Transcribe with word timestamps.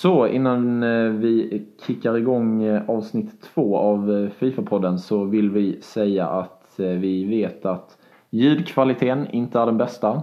Så 0.00 0.26
innan 0.26 0.82
eh, 0.82 1.10
vi 1.10 1.62
kickar 1.86 2.16
igång 2.16 2.62
eh, 2.62 2.90
avsnitt 2.90 3.42
två 3.42 3.76
av 3.76 4.10
eh, 4.12 4.30
Fifa-podden 4.30 4.96
så 4.96 5.24
vill 5.24 5.50
vi 5.50 5.82
säga 5.82 6.26
att 6.26 6.52
vi 6.76 7.24
vet 7.24 7.66
att 7.66 7.98
ljudkvaliteten 8.30 9.26
inte 9.30 9.58
är 9.58 9.66
den 9.66 9.78
bästa. 9.78 10.22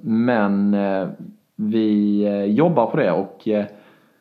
Men 0.00 0.76
vi 1.56 2.26
jobbar 2.46 2.86
på 2.86 2.96
det 2.96 3.12
och 3.12 3.48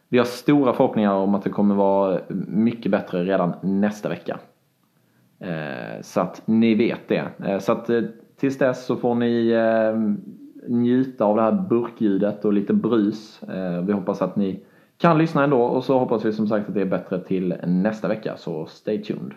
vi 0.10 0.18
har 0.18 0.26
stora 0.26 0.73
förhoppningar 0.73 1.14
om 1.14 1.36
att 1.36 1.43
det 1.43 1.50
kommer 1.50 1.75
vara 1.75 2.20
mycket 2.48 2.91
bättre 2.91 3.23
redan 3.23 3.54
nästa 3.61 4.09
vecka. 4.09 4.39
Så 6.02 6.21
att 6.21 6.41
ni 6.45 6.75
vet 6.75 7.07
det. 7.07 7.23
Så 7.61 7.71
att 7.71 7.89
tills 8.39 8.57
dess 8.57 8.86
så 8.86 8.95
får 8.95 9.16
ni 9.16 9.54
njuta 10.68 11.25
av 11.25 11.36
det 11.36 11.41
här 11.41 11.66
burkljudet 11.70 12.45
och 12.45 12.54
lite 12.54 12.73
brus. 12.73 13.43
Eh, 13.43 13.82
vi 13.82 13.93
hoppas 13.93 14.21
att 14.21 14.36
ni 14.36 14.63
kan 14.98 15.18
lyssna 15.18 15.43
ändå 15.43 15.62
och 15.62 15.84
så 15.84 16.00
hoppas 16.00 16.25
vi 16.25 16.34
som 16.34 16.48
sagt 16.48 16.67
att 16.67 16.76
det 16.76 16.81
är 16.81 16.86
bättre 16.86 17.20
till 17.20 17.55
nästa 17.67 18.08
vecka 18.08 18.38
så 18.38 18.66
stay 18.66 19.03
tuned. 19.03 19.34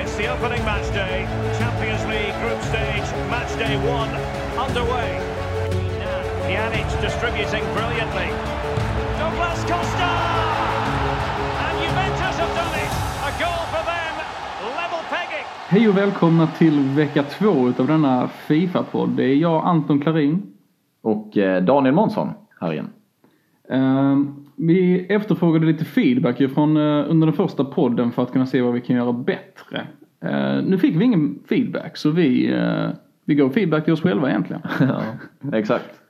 It's 0.00 0.16
the 0.16 0.30
opening 0.30 0.64
match 0.64 0.88
day. 0.94 1.26
Champions 1.60 2.04
League 2.08 2.34
group 2.42 2.62
stage, 2.62 3.30
match 3.30 3.52
day 3.58 3.76
one 3.76 4.12
underway. 4.68 5.10
Pjanic 6.46 6.88
distributing 7.02 7.64
brilliantly. 7.74 8.30
Douglas 9.18 9.60
Costa! 9.62 10.15
Hej 15.68 15.88
och 15.88 15.96
välkomna 15.96 16.46
till 16.46 16.80
vecka 16.80 17.22
två 17.22 17.68
utav 17.68 17.86
denna 17.86 18.28
Fifa-podd. 18.28 19.16
Det 19.16 19.24
är 19.24 19.34
jag, 19.34 19.64
Anton 19.64 20.00
Klarin. 20.00 20.42
Och 21.02 21.36
eh, 21.36 21.64
Daniel 21.64 21.94
Månsson 21.94 22.28
här 22.60 22.72
igen. 22.72 22.88
Uh, 23.72 24.22
vi 24.56 25.06
efterfrågade 25.08 25.66
lite 25.66 25.84
feedback 25.84 26.36
från, 26.54 26.76
uh, 26.76 27.10
under 27.10 27.26
den 27.26 27.36
första 27.36 27.64
podden 27.64 28.12
för 28.12 28.22
att 28.22 28.32
kunna 28.32 28.46
se 28.46 28.60
vad 28.60 28.72
vi 28.72 28.80
kan 28.80 28.96
göra 28.96 29.12
bättre. 29.12 29.86
Uh, 30.24 30.64
nu 30.64 30.78
fick 30.78 30.96
vi 30.96 31.04
ingen 31.04 31.38
feedback 31.48 31.96
så 31.96 32.10
vi, 32.10 32.54
vi 33.24 33.34
gav 33.34 33.50
feedback 33.50 33.84
till 33.84 33.92
oss 33.92 34.02
själva 34.02 34.30
egentligen. 34.30 34.62
ja, 34.80 35.02
exakt. 35.52 36.00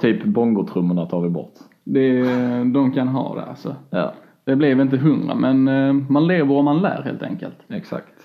Typ 0.00 0.24
bongotrummorna 0.24 1.06
tar 1.06 1.20
vi 1.20 1.28
bort. 1.28 1.54
Det, 1.84 2.22
de 2.64 2.92
kan 2.92 3.08
ha 3.08 3.34
det 3.34 3.44
alltså. 3.44 3.76
Ja. 3.90 4.14
Det 4.44 4.56
blev 4.56 4.80
inte 4.80 4.96
hundra 4.96 5.34
men 5.34 5.64
man 6.12 6.26
lever 6.26 6.54
och 6.54 6.64
man 6.64 6.82
lär 6.82 7.02
helt 7.02 7.22
enkelt. 7.22 7.56
Exakt. 7.68 8.17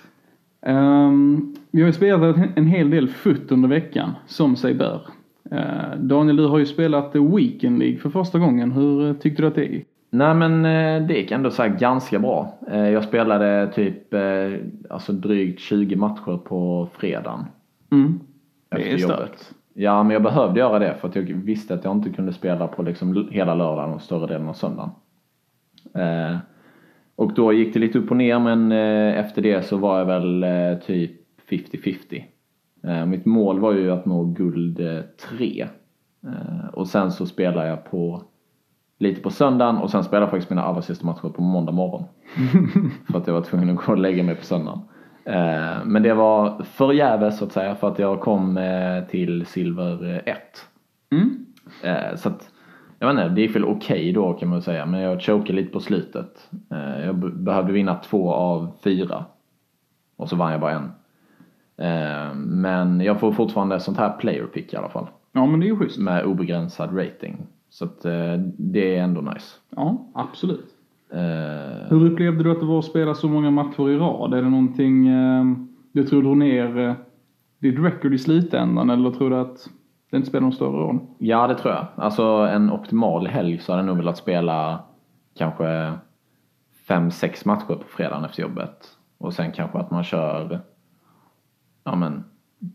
Um, 0.65 1.55
vi 1.71 1.81
har 1.81 1.87
ju 1.87 1.93
spelat 1.93 2.35
en 2.55 2.67
hel 2.67 2.89
del 2.89 3.09
FUT 3.09 3.51
under 3.51 3.69
veckan, 3.69 4.11
som 4.25 4.55
sig 4.55 4.73
bör. 4.73 5.01
Uh, 5.51 5.97
Daniel, 5.97 6.35
du 6.35 6.47
har 6.47 6.59
ju 6.59 6.65
spelat 6.65 7.15
Weekend 7.15 7.79
League 7.79 7.97
för 7.97 8.09
första 8.09 8.39
gången. 8.39 8.71
Hur 8.71 9.01
uh, 9.01 9.13
tyckte 9.13 9.41
du 9.41 9.47
att 9.47 9.55
det 9.55 9.65
gick? 9.65 9.87
Nej 10.09 10.35
men 10.35 10.65
uh, 10.65 11.07
det 11.07 11.13
gick 11.13 11.31
ändå 11.31 11.51
så 11.51 11.67
ganska 11.79 12.19
bra. 12.19 12.59
Eh, 12.71 12.89
jag 12.89 13.03
spelade 13.03 13.71
typ 13.73 14.13
alltså 14.89 15.13
drygt 15.13 15.59
20 15.59 15.95
matcher 15.95 16.37
på 16.37 16.89
fredagen. 16.93 17.45
Mm. 17.91 18.19
Det 18.69 18.93
är 18.93 18.97
starkt. 18.97 19.53
Ja 19.73 20.03
men 20.03 20.11
jag 20.11 20.23
behövde 20.23 20.59
göra 20.59 20.79
det 20.79 20.95
för 21.01 21.07
att 21.07 21.15
jag 21.15 21.23
visste 21.23 21.73
att 21.73 21.83
jag 21.83 21.95
inte 21.95 22.09
kunde 22.09 22.33
spela 22.33 22.67
på 22.67 22.83
liksom 22.83 23.27
hela 23.31 23.55
lördagen 23.55 23.93
och 23.93 24.01
större 24.01 24.27
delen 24.27 24.49
av 24.49 24.53
söndagen. 24.53 24.89
Och 27.15 27.33
då 27.33 27.53
gick 27.53 27.73
det 27.73 27.79
lite 27.79 27.99
upp 27.99 28.11
och 28.11 28.17
ner 28.17 28.39
men 28.39 28.71
eh, 28.71 29.19
efter 29.19 29.41
det 29.41 29.65
så 29.65 29.77
var 29.77 29.99
jag 29.99 30.05
väl 30.05 30.43
eh, 30.43 30.79
typ 30.79 31.11
50-50. 31.49 32.23
Eh, 32.83 33.05
mitt 33.05 33.25
mål 33.25 33.59
var 33.59 33.73
ju 33.73 33.91
att 33.91 34.05
nå 34.05 34.23
guld 34.23 34.81
3. 35.33 35.67
Och 36.73 36.87
sen 36.87 37.11
så 37.11 37.25
spelade 37.25 37.67
jag 37.67 37.85
på 37.85 38.23
lite 38.99 39.21
på 39.21 39.29
söndagen 39.29 39.77
och 39.77 39.89
sen 39.89 40.03
spelade 40.03 40.23
jag 40.23 40.31
faktiskt 40.31 40.49
mina 40.49 40.63
allra 40.63 40.81
sista 40.81 41.05
matcher 41.05 41.29
på 41.29 41.41
måndag 41.41 41.71
morgon. 41.71 42.03
för 43.11 43.17
att 43.17 43.27
jag 43.27 43.33
var 43.33 43.41
tvungen 43.41 43.69
att 43.69 43.85
gå 43.85 43.91
och 43.91 43.97
lägga 43.97 44.23
mig 44.23 44.35
på 44.35 44.43
söndagen. 44.43 44.79
Men 45.85 46.03
det 46.03 46.13
var 46.13 46.63
förgäves 46.63 47.37
så 47.37 47.45
att 47.45 47.51
säga 47.51 47.75
för 47.75 47.87
att 47.87 47.99
jag 47.99 48.21
kom 48.21 48.59
till 49.09 49.45
silver 49.45 50.23
1. 50.25 50.37
Mm. 51.11 51.45
Så 52.15 52.29
att 52.29 52.52
jag 52.99 53.07
vet 53.07 53.23
inte, 53.23 53.35
det 53.35 53.41
gick 53.41 53.55
väl 53.55 53.65
okej 53.65 53.75
okay 53.75 54.11
då 54.11 54.33
kan 54.33 54.49
man 54.49 54.61
säga. 54.61 54.85
Men 54.85 55.01
jag 55.01 55.21
chokade 55.21 55.53
lite 55.53 55.73
på 55.73 55.79
slutet. 55.79 56.49
Eh, 56.71 57.05
jag 57.05 57.15
behövde 57.15 57.73
vinna 57.73 57.95
två 57.95 58.33
av 58.33 58.71
fyra. 58.83 59.25
Och 60.17 60.29
så 60.29 60.35
vann 60.35 60.51
jag 60.51 60.61
bara 60.61 60.71
en. 60.71 60.91
Eh, 61.77 62.35
men 62.35 63.01
jag 63.01 63.19
får 63.19 63.31
fortfarande 63.31 63.79
sånt 63.79 63.97
här 63.97 64.17
player 64.17 64.45
pick 64.45 64.73
i 64.73 64.77
alla 64.77 64.89
fall. 64.89 65.07
Ja 65.31 65.45
men 65.45 65.59
det 65.59 65.65
är 65.65 65.67
ju 65.67 65.77
schysst. 65.77 65.99
Med 65.99 66.25
obegränsad 66.25 66.97
rating. 66.97 67.37
Så 67.69 67.85
att 67.85 68.05
eh, 68.05 68.33
det 68.57 68.97
är 68.97 69.03
ändå 69.03 69.21
nice. 69.21 69.55
Ja, 69.69 70.07
absolut. 70.13 70.69
Hur 71.89 72.11
upplevde 72.11 72.43
du 72.43 72.51
att 72.51 72.59
det 72.59 72.65
var 72.65 72.79
att 72.79 72.85
spela 72.85 73.13
så 73.13 73.27
många 73.27 73.51
matcher 73.51 73.89
i 73.89 73.97
rad? 73.97 74.33
Är 74.33 74.41
det 74.41 74.49
någonting 74.49 75.05
du 75.91 76.03
tror 76.03 76.21
drog 76.21 76.37
ner 76.37 76.95
ditt 77.59 77.79
record 77.79 78.13
i 78.13 78.17
slutändan 78.17 78.89
eller 78.89 79.11
tror 79.11 79.29
du 79.29 79.35
att 79.35 79.69
det 80.13 80.17
inte 80.17 80.29
spelar 80.29 80.41
någon 80.41 80.53
större 80.53 80.77
roll? 80.77 80.99
Ja, 81.17 81.47
det 81.47 81.55
tror 81.55 81.73
jag. 81.73 81.85
Alltså 81.95 82.23
en 82.23 82.71
optimal 82.71 83.27
helg 83.27 83.59
så 83.59 83.71
hade 83.71 83.79
jag 83.79 83.87
nog 83.87 83.97
velat 83.97 84.17
spela 84.17 84.79
kanske 85.37 85.93
fem 86.87 87.11
sex 87.11 87.45
matcher 87.45 87.65
på 87.75 87.83
fredagen 87.87 88.25
efter 88.25 88.41
jobbet. 88.41 88.97
Och 89.17 89.33
sen 89.33 89.51
kanske 89.51 89.77
att 89.77 89.91
man 89.91 90.03
kör 90.03 90.59
ja 91.83 91.95
men 91.95 92.23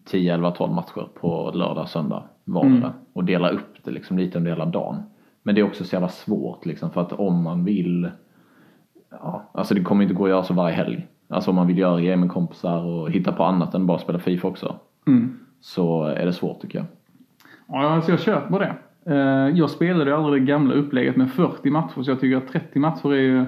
10, 0.05 0.35
11, 0.35 0.51
12 0.51 0.73
matcher 0.73 1.09
på 1.21 1.51
lördag, 1.55 1.89
söndag 1.89 2.23
vardera. 2.45 2.77
Mm. 2.77 2.91
Och 3.13 3.25
delar 3.25 3.53
upp 3.53 3.85
det 3.85 3.91
liksom 3.91 4.19
lite 4.19 4.39
under 4.39 4.51
hela 4.51 4.67
dagen. 4.67 5.03
Men 5.43 5.55
det 5.55 5.61
är 5.61 5.67
också 5.67 5.85
så 5.85 5.95
jävla 5.95 6.09
svårt 6.09 6.67
liksom 6.67 6.91
för 6.91 7.01
att 7.01 7.13
om 7.13 7.43
man 7.43 7.65
vill 7.65 8.11
Ja, 9.11 9.51
alltså 9.53 9.75
det 9.75 9.81
kommer 9.81 10.03
inte 10.03 10.15
gå 10.15 10.25
att 10.25 10.31
göra 10.31 10.43
så 10.43 10.55
varje 10.55 10.75
helg. 10.75 11.07
Alltså 11.29 11.51
om 11.51 11.57
man 11.57 11.67
vill 11.67 11.79
göra 11.79 12.01
grejer 12.01 12.17
med 12.17 12.31
kompisar 12.31 12.85
och 12.85 13.11
hitta 13.11 13.33
på 13.33 13.45
annat 13.45 13.75
än 13.75 13.87
bara 13.87 13.99
spela 13.99 14.19
Fifa 14.19 14.49
också. 14.49 14.77
Mm. 15.07 15.39
Så 15.61 16.05
är 16.05 16.27
det 16.27 16.33
svårt 16.33 16.61
tycker 16.61 16.79
jag. 16.79 16.87
Ja, 17.69 17.91
alltså 17.91 18.11
jag 18.11 18.21
köper 18.21 18.49
på 18.49 18.59
det. 18.59 18.75
Eh, 19.07 19.59
jag 19.59 19.71
spelade 19.71 20.11
ju 20.11 20.17
aldrig 20.17 20.43
det 20.43 20.47
gamla 20.47 20.75
upplägget 20.75 21.17
med 21.17 21.31
40 21.31 21.71
matcher 21.71 22.03
så 22.03 22.11
jag 22.11 22.21
tycker 22.21 22.37
att 22.37 22.49
30 22.49 22.79
matcher 22.79 23.13
är 23.13 23.21
ju 23.21 23.45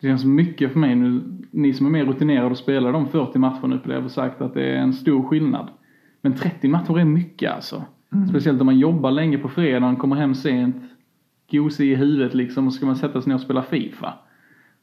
det 0.00 0.08
känns 0.08 0.24
mycket 0.24 0.72
för 0.72 0.78
mig 0.78 0.94
nu. 0.94 1.22
Ni 1.50 1.74
som 1.74 1.86
är 1.86 1.90
mer 1.90 2.04
rutinerade 2.04 2.50
och 2.50 2.56
spelar 2.56 2.92
de 2.92 3.08
40 3.08 3.38
matcherna 3.38 3.74
upplever 3.74 4.08
sagt 4.08 4.40
att 4.40 4.54
det 4.54 4.64
är 4.64 4.76
en 4.76 4.92
stor 4.92 5.22
skillnad. 5.28 5.68
Men 6.20 6.34
30 6.34 6.68
matcher 6.68 6.98
är 6.98 7.04
mycket 7.04 7.52
alltså. 7.52 7.82
Mm. 8.12 8.28
Speciellt 8.28 8.60
om 8.60 8.66
man 8.66 8.78
jobbar 8.78 9.10
länge 9.10 9.38
på 9.38 9.48
fredagen, 9.48 9.96
kommer 9.96 10.16
hem 10.16 10.34
sent, 10.34 10.76
gosig 11.50 11.92
i 11.92 11.94
huvudet 11.94 12.34
liksom 12.34 12.66
och 12.66 12.72
så 12.72 12.76
ska 12.76 12.86
man 12.86 12.96
sätta 12.96 13.20
sig 13.20 13.28
ner 13.28 13.34
och 13.34 13.40
spela 13.40 13.62
FIFA. 13.62 14.14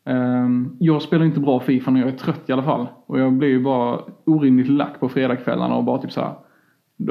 Ehm, 0.06 0.76
jag 0.80 1.02
spelar 1.02 1.26
inte 1.26 1.40
bra 1.40 1.60
FIFA 1.60 1.92
när 1.92 2.00
jag 2.00 2.10
är 2.10 2.18
trött 2.18 2.50
i 2.50 2.52
alla 2.52 2.64
fall. 2.64 2.88
Och 3.06 3.20
jag 3.20 3.34
blir 3.34 3.50
ju 3.50 3.64
bara 3.64 4.00
orimligt 4.26 4.70
lack 4.70 5.00
på 5.00 5.10
fredagskvällarna 5.10 5.76
och 5.76 5.84
bara 5.84 5.98
typ 5.98 6.12
så 6.12 6.22
här 6.22 6.34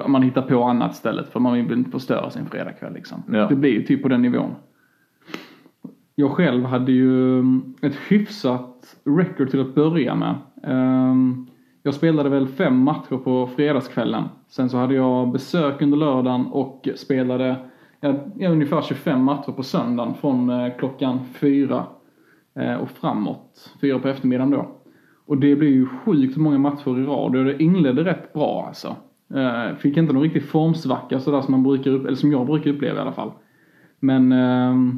man 0.07 0.23
hittar 0.23 0.43
på 0.43 0.63
annat 0.63 0.93
istället 0.93 1.29
för 1.29 1.41
man 1.41 1.53
vill 1.53 1.79
inte 1.79 1.91
förstöra 1.91 2.31
sin 2.31 2.47
fredagkväll 2.47 2.93
liksom. 2.93 3.23
Ja. 3.33 3.47
Det 3.49 3.55
blir 3.55 3.71
ju 3.71 3.83
typ 3.83 4.03
på 4.03 4.09
den 4.09 4.23
nivån. 4.23 4.55
Jag 6.15 6.31
själv 6.31 6.65
hade 6.65 6.93
ju 6.93 7.39
mm, 7.39 7.75
ett 7.83 7.97
hyfsat 8.09 8.97
record 9.05 9.51
till 9.51 9.61
att 9.61 9.75
börja 9.75 10.15
med. 10.15 10.35
Ehm, 10.63 11.47
jag 11.83 11.95
spelade 11.95 12.29
väl 12.29 12.49
fem 12.49 12.79
matcher 12.79 13.17
på 13.17 13.47
fredagskvällen. 13.47 14.25
Sen 14.49 14.69
så 14.69 14.77
hade 14.77 14.95
jag 14.95 15.33
besök 15.33 15.83
under 15.83 15.99
lördagen 15.99 16.47
och 16.47 16.89
spelade 16.97 17.57
ungefär 18.41 18.83
25 18.83 19.25
matcher 19.25 19.53
på 19.53 19.63
söndagen 19.63 20.15
från 20.15 20.51
eh, 20.51 20.73
klockan 20.79 21.19
fyra 21.35 21.87
eh, 22.55 22.75
och 22.75 22.91
framåt. 22.91 23.75
Fyra 23.81 23.99
på 23.99 24.09
eftermiddagen 24.09 24.51
då. 24.51 24.69
Och 25.27 25.39
det 25.39 25.57
blev 25.57 25.73
ju 25.73 25.87
sjukt 25.87 26.37
många 26.37 26.59
matcher 26.59 26.99
i 26.99 27.05
rad 27.05 27.37
och 27.37 27.45
det 27.45 27.63
inledde 27.63 28.05
rätt 28.05 28.33
bra 28.33 28.65
alltså. 28.69 28.97
Uh, 29.35 29.77
fick 29.77 29.97
inte 29.97 30.13
någon 30.13 30.23
riktig 30.23 30.45
formsvacka 30.45 31.21
sådär 31.21 31.41
som 31.41 31.53
man 31.53 31.63
brukar, 31.63 31.91
eller 31.91 32.15
som 32.15 32.33
jag 32.33 32.47
brukar 32.47 32.71
uppleva 32.71 32.99
i 32.99 33.01
alla 33.01 33.13
fall. 33.13 33.33
Men 34.01 34.33
uh, 34.33 34.95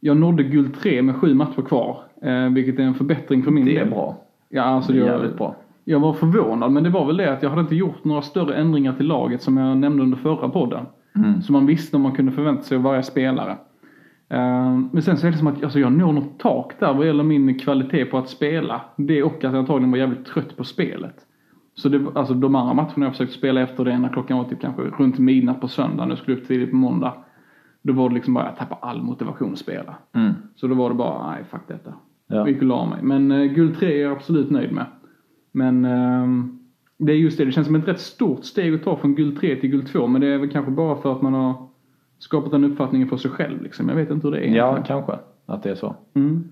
jag 0.00 0.16
nådde 0.16 0.42
guld 0.42 0.74
3 0.74 1.02
med 1.02 1.16
sju 1.16 1.34
matcher 1.34 1.62
kvar. 1.62 1.98
Uh, 2.26 2.48
vilket 2.48 2.78
är 2.78 2.82
en 2.82 2.94
förbättring 2.94 3.42
för 3.42 3.50
min 3.50 3.64
del. 3.64 3.74
Det 3.74 3.80
är 3.80 3.84
del. 3.84 3.94
bra. 3.94 4.24
Ja, 4.48 4.62
alltså 4.62 4.92
det 4.92 4.98
är 4.98 5.06
jävligt 5.06 5.36
bra. 5.36 5.56
Jag 5.84 6.00
var 6.00 6.12
förvånad 6.12 6.72
men 6.72 6.82
det 6.82 6.90
var 6.90 7.06
väl 7.06 7.16
det 7.16 7.32
att 7.32 7.42
jag 7.42 7.50
hade 7.50 7.62
inte 7.62 7.76
gjort 7.76 8.04
några 8.04 8.22
större 8.22 8.54
ändringar 8.54 8.92
till 8.92 9.06
laget 9.06 9.42
som 9.42 9.56
jag 9.56 9.76
nämnde 9.76 10.02
under 10.02 10.18
förra 10.18 10.48
podden. 10.48 10.86
Mm. 11.16 11.42
Så 11.42 11.52
man 11.52 11.66
visste 11.66 11.96
om 11.96 12.02
man 12.02 12.12
kunde 12.12 12.32
förvänta 12.32 12.62
sig 12.62 12.76
av 12.76 12.82
varje 12.82 13.02
spelare. 13.02 13.56
Men 14.90 15.02
sen 15.02 15.16
så 15.16 15.26
är 15.26 15.30
det 15.30 15.38
som 15.38 15.46
att 15.46 15.64
alltså, 15.64 15.80
jag 15.80 15.92
når 15.92 16.12
något 16.12 16.38
tak 16.38 16.72
där 16.78 16.94
vad 16.94 17.06
gäller 17.06 17.24
min 17.24 17.58
kvalitet 17.58 18.04
på 18.04 18.18
att 18.18 18.28
spela. 18.28 18.80
Det 18.96 19.22
och 19.22 19.36
att 19.36 19.42
jag 19.42 19.54
antagligen 19.54 19.90
var 19.90 19.98
jävligt 19.98 20.26
trött 20.26 20.56
på 20.56 20.64
spelet. 20.64 21.14
Så 21.80 21.88
det, 21.88 22.06
alltså 22.14 22.34
de 22.34 22.54
andra 22.54 22.74
matcherna 22.74 23.06
jag 23.06 23.12
försökte 23.12 23.34
spela 23.34 23.60
efter 23.60 23.84
det, 23.84 23.98
när 23.98 24.08
klockan 24.08 24.38
var 24.38 24.44
typ 24.44 24.60
kanske 24.60 24.82
runt 24.82 25.18
midnatt 25.18 25.60
på 25.60 25.68
söndagen, 25.68 26.08
jag 26.08 26.18
skulle 26.18 26.36
upp 26.36 26.48
tidigt 26.48 26.70
på 26.70 26.76
måndag. 26.76 27.14
Då 27.82 27.92
var 27.92 28.08
det 28.08 28.14
liksom 28.14 28.34
bara, 28.34 28.44
jag 28.44 28.56
tappade 28.56 28.80
all 28.80 29.02
motivation 29.02 29.52
att 29.52 29.58
spela. 29.58 29.94
Mm. 30.12 30.32
Så 30.56 30.66
då 30.66 30.74
var 30.74 30.88
det 30.88 30.94
bara, 30.94 31.30
nej 31.30 31.44
fuck 31.50 31.60
detta. 31.66 31.94
Ja. 32.26 32.42
Och 32.42 32.48
gick 32.48 32.58
och 32.58 32.64
la 32.64 32.86
mig. 32.86 33.02
Men 33.02 33.32
uh, 33.32 33.52
guld 33.52 33.78
3 33.78 33.98
är 33.98 34.02
jag 34.02 34.12
absolut 34.12 34.50
nöjd 34.50 34.72
med. 34.72 34.86
Men 35.52 35.84
uh, 35.84 36.44
Det 36.98 37.12
är 37.12 37.16
just 37.16 37.38
det, 37.38 37.44
det 37.44 37.52
känns 37.52 37.66
som 37.66 37.76
ett 37.76 37.88
rätt 37.88 38.00
stort 38.00 38.44
steg 38.44 38.74
att 38.74 38.82
ta 38.84 38.96
från 38.96 39.14
guld 39.14 39.40
3 39.40 39.56
till 39.56 39.70
guld 39.70 39.86
2 39.88 40.06
men 40.06 40.20
det 40.20 40.26
är 40.26 40.38
väl 40.38 40.50
kanske 40.50 40.70
bara 40.72 40.96
för 40.96 41.12
att 41.12 41.22
man 41.22 41.34
har 41.34 41.68
skapat 42.18 42.50
den 42.50 42.64
uppfattningen 42.64 43.08
för 43.08 43.16
sig 43.16 43.30
själv 43.30 43.62
liksom. 43.62 43.88
Jag 43.88 43.96
vet 43.96 44.10
inte 44.10 44.26
hur 44.26 44.32
det 44.32 44.38
är 44.38 44.54
Ja, 44.54 44.70
egentligen. 44.72 44.84
kanske. 45.02 45.24
Att 45.46 45.62
det 45.62 45.70
är 45.70 45.74
så. 45.74 45.96
Mm. 46.14 46.44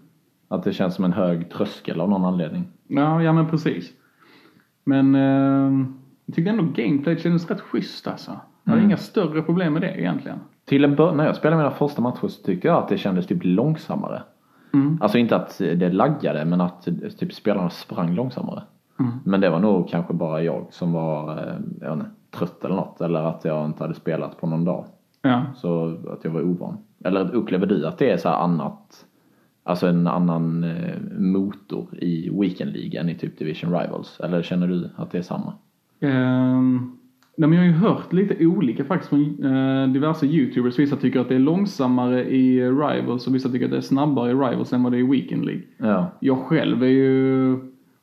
Att 0.49 0.65
det 0.65 0.73
känns 0.73 0.95
som 0.95 1.05
en 1.05 1.13
hög 1.13 1.51
tröskel 1.51 2.01
av 2.01 2.09
någon 2.11 2.25
anledning. 2.25 2.65
Ja, 2.87 3.23
ja 3.23 3.33
men 3.33 3.47
precis. 3.47 3.93
Men 4.89 5.15
eh, 5.15 5.87
jag 6.27 6.35
tyckte 6.35 6.51
ändå 6.51 6.63
gameplay 6.63 7.19
kändes 7.19 7.51
rätt 7.51 7.61
schysst 7.61 8.07
alltså. 8.09 8.31
Jag 8.65 8.71
hade 8.71 8.81
Mm. 8.81 8.91
inga 8.91 8.97
större 8.97 9.43
problem 9.43 9.73
med 9.73 9.83
det 9.83 10.01
egentligen. 10.01 10.39
Till 10.65 10.85
en 10.85 10.97
början, 10.97 11.17
när 11.17 11.27
jag 11.27 11.37
spelade 11.37 11.57
mina 11.63 11.71
första 11.71 12.03
matcher 12.03 12.29
så 12.29 12.43
tyckte 12.43 12.69
jag 12.69 12.77
att 12.83 12.89
det 12.89 12.99
kändes 12.99 13.27
typ 13.27 13.39
långsammare. 13.43 14.23
Mm. 14.75 14.99
Alltså 15.03 15.19
inte 15.19 15.37
att 15.37 15.59
det 15.59 15.93
laggade 15.93 16.45
men 16.45 16.61
att 16.61 16.89
typ 17.19 17.33
spelarna 17.35 17.71
sprang 17.71 18.15
långsammare. 18.15 18.63
Mm. 19.01 19.13
Men 19.25 19.41
det 19.41 19.51
var 19.51 19.59
nog 19.59 19.89
kanske 19.89 20.15
bara 20.15 20.43
jag 20.43 20.67
som 20.71 20.93
var 20.93 21.39
eh, 21.39 21.55
jag 21.81 21.93
inte, 21.93 22.07
trött 22.31 22.65
eller 22.65 22.75
något. 22.77 23.01
Eller 23.01 23.21
att 23.23 23.45
jag 23.45 23.67
inte 23.67 23.85
hade 23.85 23.95
spelat 23.95 24.41
på 24.41 24.47
någon 24.47 24.65
dag. 24.65 24.85
Ja. 25.23 25.43
Så 25.55 25.97
att 26.13 26.25
jag 26.25 26.31
var 26.31 26.43
ovan. 26.43 26.79
Eller 27.05 27.35
upplever 27.35 27.67
du 27.67 27.87
att 27.87 27.99
det 27.99 28.11
är 28.11 28.17
så 28.17 28.29
annat? 28.29 29.05
Alltså 29.69 29.87
en 29.87 30.07
annan 30.07 30.65
eh, 30.65 31.19
motor 31.19 31.87
i 32.01 32.31
Weekend 32.41 32.73
League 32.73 33.01
än 33.01 33.09
i 33.09 33.15
typ 33.15 33.39
Division 33.39 33.71
Rivals? 33.71 34.21
Eller 34.21 34.43
känner 34.43 34.69
du 34.69 34.91
att 34.97 35.11
det 35.11 35.19
är 35.19 35.23
samma? 35.23 35.53
Ehm, 36.01 36.93
nej, 37.37 37.49
men 37.49 37.53
jag 37.53 37.59
har 37.59 37.67
ju 37.67 37.73
hört 37.73 38.13
lite 38.13 38.47
olika 38.47 38.85
faktiskt 38.85 39.09
från 39.09 39.45
eh, 39.45 39.89
diverse 39.89 40.27
YouTubers. 40.27 40.79
Vissa 40.79 40.97
tycker 40.97 41.21
att 41.21 41.29
det 41.29 41.35
är 41.35 41.39
långsammare 41.39 42.25
i 42.31 42.63
Rivals 42.63 43.27
och 43.27 43.35
vissa 43.35 43.49
tycker 43.49 43.65
att 43.65 43.71
det 43.71 43.77
är 43.77 43.81
snabbare 43.81 44.31
i 44.31 44.35
Rivals 44.35 44.73
än 44.73 44.83
vad 44.83 44.93
det 44.93 44.99
är 44.99 45.01
i 45.01 45.11
Weekend 45.11 45.45
League. 45.45 45.63
Ja. 45.77 46.11
Jag 46.21 46.39
själv 46.39 46.83
är 46.83 46.87
ju 46.87 47.59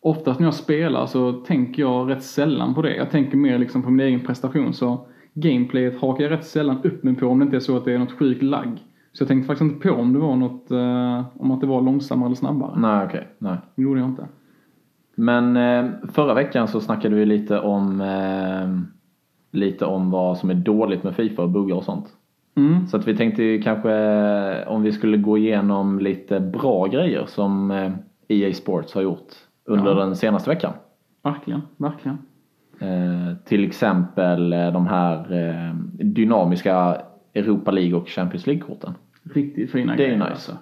Oftast 0.06 0.40
när 0.40 0.48
jag 0.48 0.54
spelar 0.54 1.06
så 1.06 1.32
tänker 1.32 1.82
jag 1.82 2.10
rätt 2.10 2.24
sällan 2.24 2.74
på 2.74 2.82
det. 2.82 2.96
Jag 2.96 3.12
tänker 3.12 3.38
mer 3.38 3.60
liksom 3.60 3.84
på 3.84 3.90
min 3.90 4.06
egen 4.06 4.20
prestation 4.20 4.74
så 4.74 5.08
Gameplayet 5.34 6.00
hakar 6.00 6.24
jag 6.24 6.32
rätt 6.32 6.46
sällan 6.46 6.84
upp 6.84 7.04
mig 7.04 7.16
på 7.16 7.28
om 7.28 7.40
det 7.40 7.46
inte 7.46 7.56
är 7.56 7.60
så 7.60 7.78
att 7.78 7.86
det 7.86 7.94
är 7.94 8.00
något 8.00 8.12
sjukt 8.12 8.44
lagg. 8.44 8.84
Så 9.18 9.22
jag 9.22 9.28
tänkte 9.28 9.48
faktiskt 9.48 9.72
inte 9.72 9.88
på 9.88 9.94
om 9.96 10.14
det 10.14 10.20
var 10.20 10.36
något, 10.36 10.72
eh, 10.72 11.26
om 11.42 11.52
att 11.52 11.62
det 11.62 11.68
var 11.68 11.82
långsammare 11.82 12.26
eller 12.28 12.36
snabbare. 12.36 12.80
Nej 12.80 13.06
okej, 13.06 13.28
nej. 13.40 13.58
Det 13.76 13.82
gjorde 13.82 14.00
jag 14.00 14.10
inte. 14.10 14.28
Men 15.16 15.58
eh, 15.58 15.92
förra 16.12 16.34
veckan 16.34 16.68
så 16.68 16.80
snackade 16.82 17.16
vi 17.16 17.26
lite 17.26 17.60
om 17.60 18.02
eh, 18.02 18.70
lite 19.60 19.86
om 19.86 20.12
vad 20.12 20.38
som 20.38 20.50
är 20.50 20.54
dåligt 20.54 21.04
med 21.04 21.16
Fifa 21.16 21.42
och 21.44 21.50
buggar 21.50 21.76
och 21.76 21.84
sånt. 21.84 22.08
Mm. 22.58 22.88
Så 22.88 22.98
att 22.98 23.08
vi 23.08 23.18
tänkte 23.18 23.44
ju 23.44 23.62
kanske 23.62 23.92
eh, 23.94 24.68
om 24.68 24.82
vi 24.82 24.92
skulle 24.92 25.18
gå 25.18 25.38
igenom 25.38 26.00
lite 26.00 26.40
bra 26.40 26.86
grejer 26.86 27.26
som 27.26 27.72
eh, 27.72 27.92
EA 28.28 28.54
Sports 28.54 28.94
har 28.94 29.02
gjort 29.02 29.34
under 29.66 29.92
Ja. 29.92 30.00
den 30.00 30.16
senaste 30.16 30.50
veckan. 30.50 30.74
Verkligen, 31.24 31.62
verkligen. 31.78 32.18
Eh, 32.80 33.36
till 33.46 33.64
exempel 33.64 34.54
eh, 34.54 34.72
de 34.72 34.88
här 34.88 35.34
eh, 35.34 35.76
dynamiska 36.06 36.98
Europa 37.34 37.72
League 37.72 37.94
och 37.96 38.08
Champions 38.08 38.48
League-korten. 38.48 38.94
Riktigt 39.34 39.72
fina 39.72 39.96
Det 39.96 40.04
är 40.04 40.08
grejer 40.08 40.20
nice. 40.20 40.32
alltså. 40.32 40.58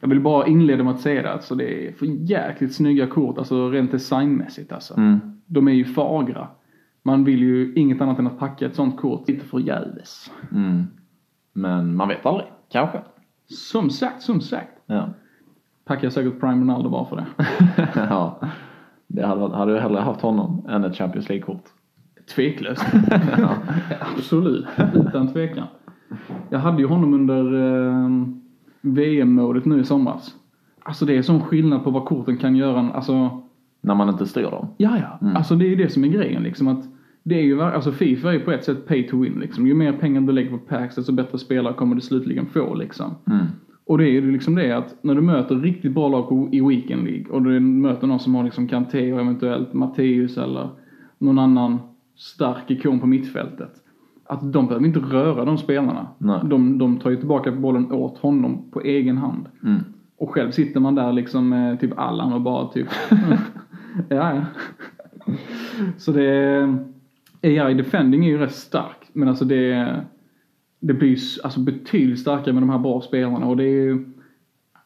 Jag 0.00 0.08
vill 0.08 0.20
bara 0.20 0.46
inleda 0.46 0.84
med 0.84 0.94
att 0.94 1.00
säga 1.00 1.22
det. 1.22 1.32
Alltså, 1.32 1.54
det 1.54 1.88
är 1.88 1.92
för 1.92 2.06
jäkligt 2.06 2.74
snygga 2.74 3.06
kort, 3.06 3.38
alltså 3.38 3.70
rent 3.70 3.90
designmässigt 3.90 4.72
alltså. 4.72 4.96
Mm. 4.96 5.20
De 5.46 5.68
är 5.68 5.72
ju 5.72 5.84
fagra. 5.84 6.48
Man 7.02 7.24
vill 7.24 7.42
ju 7.42 7.74
inget 7.74 8.00
annat 8.00 8.18
än 8.18 8.26
att 8.26 8.38
packa 8.38 8.66
ett 8.66 8.74
sånt 8.74 8.96
kort 9.00 9.28
lite 9.28 9.46
förgäves. 9.46 10.30
Mm. 10.52 10.84
Men 11.52 11.96
man 11.96 12.08
vet 12.08 12.26
aldrig. 12.26 12.48
Kanske. 12.70 13.00
Som 13.48 13.90
sagt, 13.90 14.22
som 14.22 14.40
sagt. 14.40 14.72
Ja. 14.86 15.08
Packar 15.84 16.04
jag 16.04 16.12
säkert 16.12 16.40
Prime 16.40 16.60
Ronaldo 16.60 16.90
bara 16.90 17.04
för 17.04 17.16
det. 17.16 17.26
ja. 17.94 18.40
Det 19.06 19.26
hade, 19.26 19.56
hade 19.56 19.74
du 19.74 19.80
hellre 19.80 20.00
haft 20.00 20.20
honom 20.20 20.66
än 20.68 20.84
ett 20.84 20.96
Champions 20.96 21.28
League-kort. 21.28 21.64
Tveklöst. 22.34 22.86
Absolut, 24.16 24.66
utan 24.94 25.32
tvekan. 25.32 25.66
Jag 26.50 26.58
hade 26.58 26.82
ju 26.82 26.86
honom 26.88 27.14
under 27.14 27.54
eh, 27.54 28.10
VM-modet 28.80 29.64
nu 29.64 29.80
i 29.80 29.84
somras. 29.84 30.34
Alltså 30.82 31.04
det 31.04 31.16
är 31.16 31.22
sån 31.22 31.40
skillnad 31.40 31.84
på 31.84 31.90
vad 31.90 32.04
korten 32.04 32.36
kan 32.36 32.56
göra. 32.56 32.90
Alltså, 32.92 33.42
När 33.80 33.94
man 33.94 34.08
inte 34.08 34.26
styr 34.26 34.42
dem. 34.42 34.68
ja 34.76 34.98
ja. 34.98 35.30
Alltså 35.34 35.54
det 35.54 35.64
är 35.64 35.68
ju 35.68 35.76
det 35.76 35.88
som 35.88 36.04
är 36.04 36.08
grejen 36.08 36.42
liksom. 36.42 36.68
Att 36.68 36.84
det 37.22 37.34
är 37.34 37.42
ju, 37.42 37.62
alltså 37.62 37.92
Fifa 37.92 38.28
är 38.28 38.32
ju 38.32 38.40
på 38.40 38.52
ett 38.52 38.64
sätt 38.64 38.86
pay 38.86 39.08
to 39.08 39.20
win 39.20 39.38
liksom. 39.40 39.66
Ju 39.66 39.74
mer 39.74 39.92
pengar 39.92 40.20
du 40.20 40.32
lägger 40.32 40.50
på 40.50 40.58
packs 40.58 40.94
desto 40.94 41.12
bättre 41.12 41.38
spelare 41.38 41.74
kommer 41.74 41.94
du 41.94 42.00
slutligen 42.00 42.46
få 42.46 42.74
liksom. 42.74 43.14
Mm. 43.26 43.46
Och 43.86 43.98
det 43.98 44.04
är 44.04 44.10
ju 44.10 44.32
liksom 44.32 44.54
det 44.54 44.72
att 44.72 45.04
när 45.04 45.14
du 45.14 45.20
möter 45.20 45.56
riktigt 45.56 45.92
bra 45.92 46.08
lag 46.08 46.54
i 46.54 46.60
Weekend 46.60 47.04
League 47.04 47.26
och 47.30 47.42
du 47.42 47.60
möter 47.60 48.06
någon 48.06 48.20
som 48.20 48.34
har 48.34 48.44
liksom 48.44 48.68
Kanté 48.68 49.12
och 49.12 49.20
eventuellt 49.20 49.72
Matteus 49.72 50.38
eller 50.38 50.68
någon 51.18 51.38
annan 51.38 51.78
stark 52.16 52.70
ikon 52.70 53.00
på 53.00 53.06
mittfältet. 53.06 53.81
Att 54.24 54.52
de 54.52 54.66
behöver 54.66 54.86
inte 54.86 54.98
röra 54.98 55.44
de 55.44 55.58
spelarna. 55.58 56.06
Nej. 56.18 56.40
De, 56.44 56.78
de 56.78 56.98
tar 56.98 57.10
ju 57.10 57.16
tillbaka 57.16 57.52
bollen 57.52 57.92
åt 57.92 58.18
honom 58.18 58.70
på 58.70 58.80
egen 58.80 59.18
hand. 59.18 59.46
Mm. 59.62 59.80
Och 60.18 60.30
själv 60.30 60.50
sitter 60.50 60.80
man 60.80 60.94
där 60.94 61.12
liksom 61.12 61.48
med 61.48 61.80
typ 61.80 61.98
Allan 61.98 62.32
och 62.32 62.40
bara 62.40 62.68
typ 62.68 62.88
ja, 64.08 64.34
ja. 64.34 64.44
Så 65.98 66.12
det 66.12 66.24
är, 66.24 66.78
AI 67.42 67.74
defending 67.74 68.24
är 68.24 68.28
ju 68.28 68.38
rätt 68.38 68.54
starkt. 68.54 69.10
Men 69.12 69.28
alltså 69.28 69.44
det, 69.44 69.96
det 70.80 70.94
blir 70.94 71.08
ju 71.08 71.18
alltså 71.44 71.60
betydligt 71.60 72.20
starkare 72.20 72.54
med 72.54 72.62
de 72.62 72.70
här 72.70 72.78
bra 72.78 73.00
spelarna 73.00 73.46
och 73.46 73.56
det 73.56 73.64
är 73.64 73.82
ju 73.82 74.12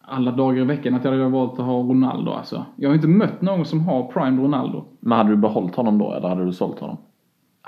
alla 0.00 0.32
dagar 0.32 0.62
i 0.62 0.64
veckan 0.64 0.94
att 0.94 1.04
jag 1.04 1.10
hade 1.10 1.28
valt 1.28 1.52
att 1.52 1.66
ha 1.66 1.78
Ronaldo 1.78 2.30
alltså. 2.30 2.64
Jag 2.76 2.88
har 2.88 2.94
inte 2.94 3.08
mött 3.08 3.42
någon 3.42 3.64
som 3.64 3.80
har 3.80 4.12
Prime 4.12 4.42
Ronaldo. 4.42 4.84
Men 5.00 5.18
hade 5.18 5.30
du 5.30 5.36
behållit 5.36 5.74
honom 5.74 5.98
då 5.98 6.12
eller 6.12 6.28
hade 6.28 6.44
du 6.44 6.52
sålt 6.52 6.78
honom? 6.78 6.96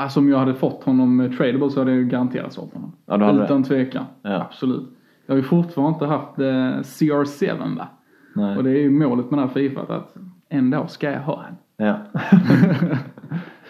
Alltså 0.00 0.20
om 0.20 0.28
jag 0.28 0.38
hade 0.38 0.54
fått 0.54 0.84
honom 0.84 1.20
eh, 1.20 1.30
tradable 1.30 1.70
så 1.70 1.80
hade 1.80 1.94
jag 1.94 2.08
garanterat 2.08 2.52
sålt 2.52 2.74
honom. 2.74 2.92
Ja, 3.06 3.16
du 3.16 3.24
hade 3.24 3.44
Utan 3.44 3.64
tvekan. 3.64 4.04
Ja. 4.22 4.42
Absolut. 4.42 4.88
Jag 5.26 5.34
har 5.34 5.36
ju 5.36 5.42
fortfarande 5.42 5.94
inte 5.94 6.06
haft 6.06 6.38
eh, 6.38 6.44
CR7 6.44 7.76
va? 7.76 7.88
Nej. 8.34 8.56
Och 8.56 8.64
det 8.64 8.70
är 8.70 8.82
ju 8.82 8.90
målet 8.90 9.30
med 9.30 9.38
det 9.38 9.42
här 9.42 9.48
Fifa 9.48 9.80
att 9.80 10.14
en 10.48 10.70
dag 10.70 10.90
ska 10.90 11.10
jag 11.10 11.20
ha 11.20 11.44
en. 11.44 11.86
Ja. 11.86 11.98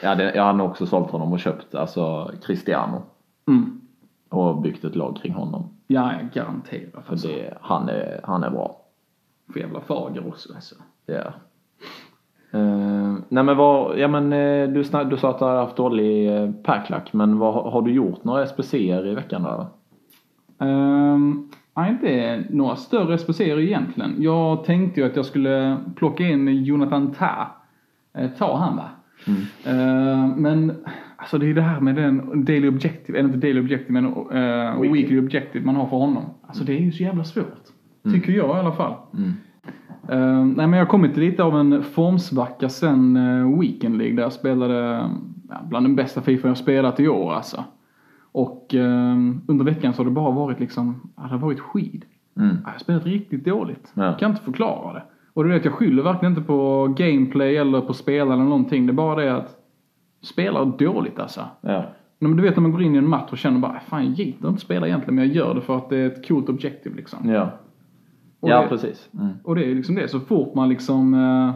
ja 0.02 0.14
det, 0.14 0.34
jag 0.34 0.44
hade 0.44 0.58
nog 0.58 0.70
också 0.70 0.86
sålt 0.86 1.10
honom 1.10 1.32
och 1.32 1.40
köpt 1.40 1.74
alltså 1.74 2.32
Cristiano. 2.42 3.02
Mm. 3.48 3.80
Och 4.28 4.62
byggt 4.62 4.84
ett 4.84 4.96
lag 4.96 5.16
kring 5.22 5.32
honom. 5.32 5.68
Ja, 5.86 6.12
jag 6.12 6.32
garanterar. 6.32 7.02
För 7.02 7.16
det, 7.16 7.58
han, 7.60 7.88
är, 7.88 8.20
han 8.24 8.44
är 8.44 8.50
bra. 8.50 8.80
För 9.52 9.60
jävla 9.60 9.80
fager 9.80 10.28
också 10.28 10.54
alltså. 10.54 10.74
Ja. 11.06 11.32
Eh, 12.50 13.14
nej 13.28 13.44
men 13.44 13.56
vad, 13.56 13.98
ja 13.98 14.08
men 14.08 14.32
eh, 14.32 14.68
du, 14.68 14.82
du 15.10 15.16
sa 15.16 15.30
att 15.30 15.38
du 15.38 15.44
har 15.44 15.56
haft 15.56 15.76
dålig 15.76 16.30
uh, 16.30 16.50
packlack 16.62 17.12
men 17.12 17.38
vad, 17.38 17.54
har- 17.72 17.82
du 17.82 17.92
gjort 17.92 18.24
några 18.24 18.44
SPC'er 18.44 19.06
i 19.06 19.14
veckan 19.14 19.42
då? 19.42 19.66
Um, 20.66 21.50
nej, 21.76 21.90
inte 21.90 22.44
några 22.50 22.76
större 22.76 23.16
SPC'er 23.16 23.58
egentligen. 23.60 24.14
Jag 24.18 24.64
tänkte 24.64 25.00
ju 25.00 25.06
att 25.06 25.16
jag 25.16 25.24
skulle 25.24 25.76
plocka 25.96 26.22
in 26.24 26.64
Jonathan 26.64 27.12
Ta. 27.12 27.46
Eh, 28.18 28.30
ta 28.30 28.56
han 28.56 28.76
va? 28.76 28.88
Eh, 29.64 30.26
men 30.36 30.72
alltså 31.16 31.38
det 31.38 31.50
är 31.50 31.54
det 31.54 31.62
här 31.62 31.80
med 31.80 31.94
den 31.96 32.44
Daily 32.44 32.68
Objective, 32.68 33.18
eller 33.18 33.28
inte 33.28 33.46
Daily 33.46 33.60
Objective 33.60 33.92
men 34.00 34.04
eh, 34.06 34.80
Weekly. 34.80 34.92
weekly. 35.02 35.18
Objective 35.18 35.64
man 35.66 35.76
har 35.76 35.86
för 35.86 35.96
honom. 35.96 36.24
Alltså 36.46 36.64
det 36.64 36.72
är 36.72 36.80
ju 36.80 36.92
så 36.92 37.02
jävla 37.02 37.24
svårt. 37.24 37.44
Tycker 38.12 38.32
jag 38.32 38.56
i 38.56 38.60
alla 38.60 38.72
fall. 38.72 38.94
Mm. 39.16 39.32
Eh, 40.08 40.44
nej 40.44 40.66
men 40.66 40.72
jag 40.72 40.78
har 40.78 40.90
kommit 40.90 41.16
lite 41.16 41.42
av 41.42 41.56
en 41.56 41.82
formsvacka 41.82 42.68
sen 42.68 43.16
uh, 43.16 43.60
Weekend 43.60 43.98
League 43.98 44.16
där 44.16 44.22
jag 44.22 44.32
spelade 44.32 45.10
ja, 45.48 45.56
bland 45.68 45.86
den 45.86 45.96
bästa 45.96 46.22
Fifa 46.22 46.48
jag 46.48 46.56
spelat 46.56 47.00
i 47.00 47.08
år 47.08 47.32
alltså. 47.32 47.64
Och 48.32 48.74
eh, 48.74 49.16
under 49.46 49.64
veckan 49.64 49.92
så 49.92 50.00
har 50.00 50.04
det 50.04 50.10
bara 50.10 50.30
varit 50.30 50.60
liksom, 50.60 51.10
ja, 51.16 51.22
det 51.22 51.28
har 51.28 51.38
varit 51.38 51.60
skid. 51.60 52.04
Mm. 52.36 52.48
Ja, 52.48 52.56
Jag 52.64 52.72
har 52.72 52.78
spelat 52.78 53.06
riktigt 53.06 53.44
dåligt. 53.44 53.92
Ja. 53.94 54.04
Jag 54.04 54.18
kan 54.18 54.30
inte 54.30 54.42
förklara 54.42 54.92
det. 54.92 55.02
Och 55.34 55.44
du 55.44 55.50
vet, 55.50 55.64
jag 55.64 55.74
skyller 55.74 56.02
verkligen 56.02 56.32
inte 56.32 56.46
på 56.46 56.86
gameplay 56.96 57.56
eller 57.56 57.80
på 57.80 57.94
spelare 57.94 58.34
eller 58.34 58.44
någonting. 58.44 58.86
Det 58.86 58.90
är 58.90 58.94
bara 58.94 59.24
det 59.24 59.36
att 59.36 59.56
spelar 60.22 60.64
dåligt 60.78 61.18
alltså. 61.18 61.40
Ja. 61.60 61.84
Men 62.18 62.36
du 62.36 62.42
vet 62.42 62.56
när 62.56 62.62
man 62.62 62.72
går 62.72 62.82
in 62.82 62.94
i 62.94 62.98
en 62.98 63.08
match 63.08 63.28
och 63.32 63.38
känner 63.38 63.58
bara, 63.58 63.80
fan 63.80 64.04
jag 64.04 64.12
gillar 64.14 64.48
inte 64.48 64.60
spela 64.60 64.86
egentligen 64.86 65.14
men 65.14 65.26
jag 65.26 65.36
gör 65.36 65.54
det 65.54 65.60
för 65.60 65.76
att 65.76 65.90
det 65.90 65.96
är 65.96 66.06
ett 66.06 66.28
coolt 66.28 66.48
objektiv 66.48 66.96
liksom. 66.96 67.30
Ja. 67.30 67.50
Och 68.40 68.48
Ja 68.50 68.62
det- 68.62 68.68
precis. 68.68 69.08
Mm. 69.14 69.32
och 69.44 69.54
det 69.54 69.64
är 69.70 69.74
liksom 69.74 69.94
det. 69.94 70.08
Så 70.08 70.20
fort 70.20 70.54
man 70.54 70.68
liksom 70.68 71.14
eh, 71.14 71.54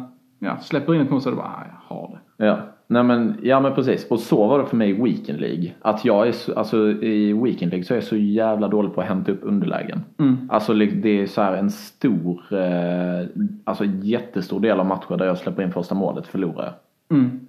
ja, 0.48 0.56
släpper 0.56 0.94
in 0.94 1.00
ett 1.00 1.10
mål 1.10 1.20
så 1.20 1.28
är 1.28 1.30
det 1.32 1.36
bara, 1.36 1.46
"Ah, 1.46 1.64
jag 1.66 1.96
har 1.96 2.18
det. 2.38 2.46
Ja. 2.46 2.58
Nej 2.86 3.02
men, 3.02 3.36
ja 3.42 3.60
men 3.60 3.74
precis. 3.74 4.10
Och 4.10 4.18
så 4.20 4.46
var 4.48 4.58
det 4.58 4.66
för 4.66 4.76
mig 4.76 4.90
i 4.90 5.02
Weekend 5.02 5.40
League. 5.40 5.72
Att 5.82 6.04
jag 6.04 6.28
är 6.28 6.32
så, 6.32 6.54
alltså 6.54 6.88
i 6.90 7.32
Weekend 7.32 7.70
League 7.72 7.84
så 7.84 7.94
är 7.94 7.96
jag 7.96 8.04
så 8.04 8.16
jävla 8.16 8.68
dålig 8.68 8.94
på 8.94 9.00
att 9.00 9.06
hämta 9.06 9.32
upp 9.32 9.40
underlägen. 9.42 10.00
Mm. 10.18 10.36
Alltså 10.52 10.74
det 10.74 11.20
är 11.22 11.26
så 11.26 11.42
här 11.42 11.56
en 11.56 11.70
stor, 11.70 12.40
eh, 12.50 13.26
alltså 13.64 13.84
jättestor 13.84 14.60
del 14.60 14.80
av 14.80 14.86
matcher 14.86 15.16
där 15.16 15.26
jag 15.26 15.38
släpper 15.38 15.62
in 15.62 15.72
första 15.72 15.94
målet 15.94 16.26
förlorar 16.26 16.64
jag. 16.64 17.18
Mm. 17.18 17.40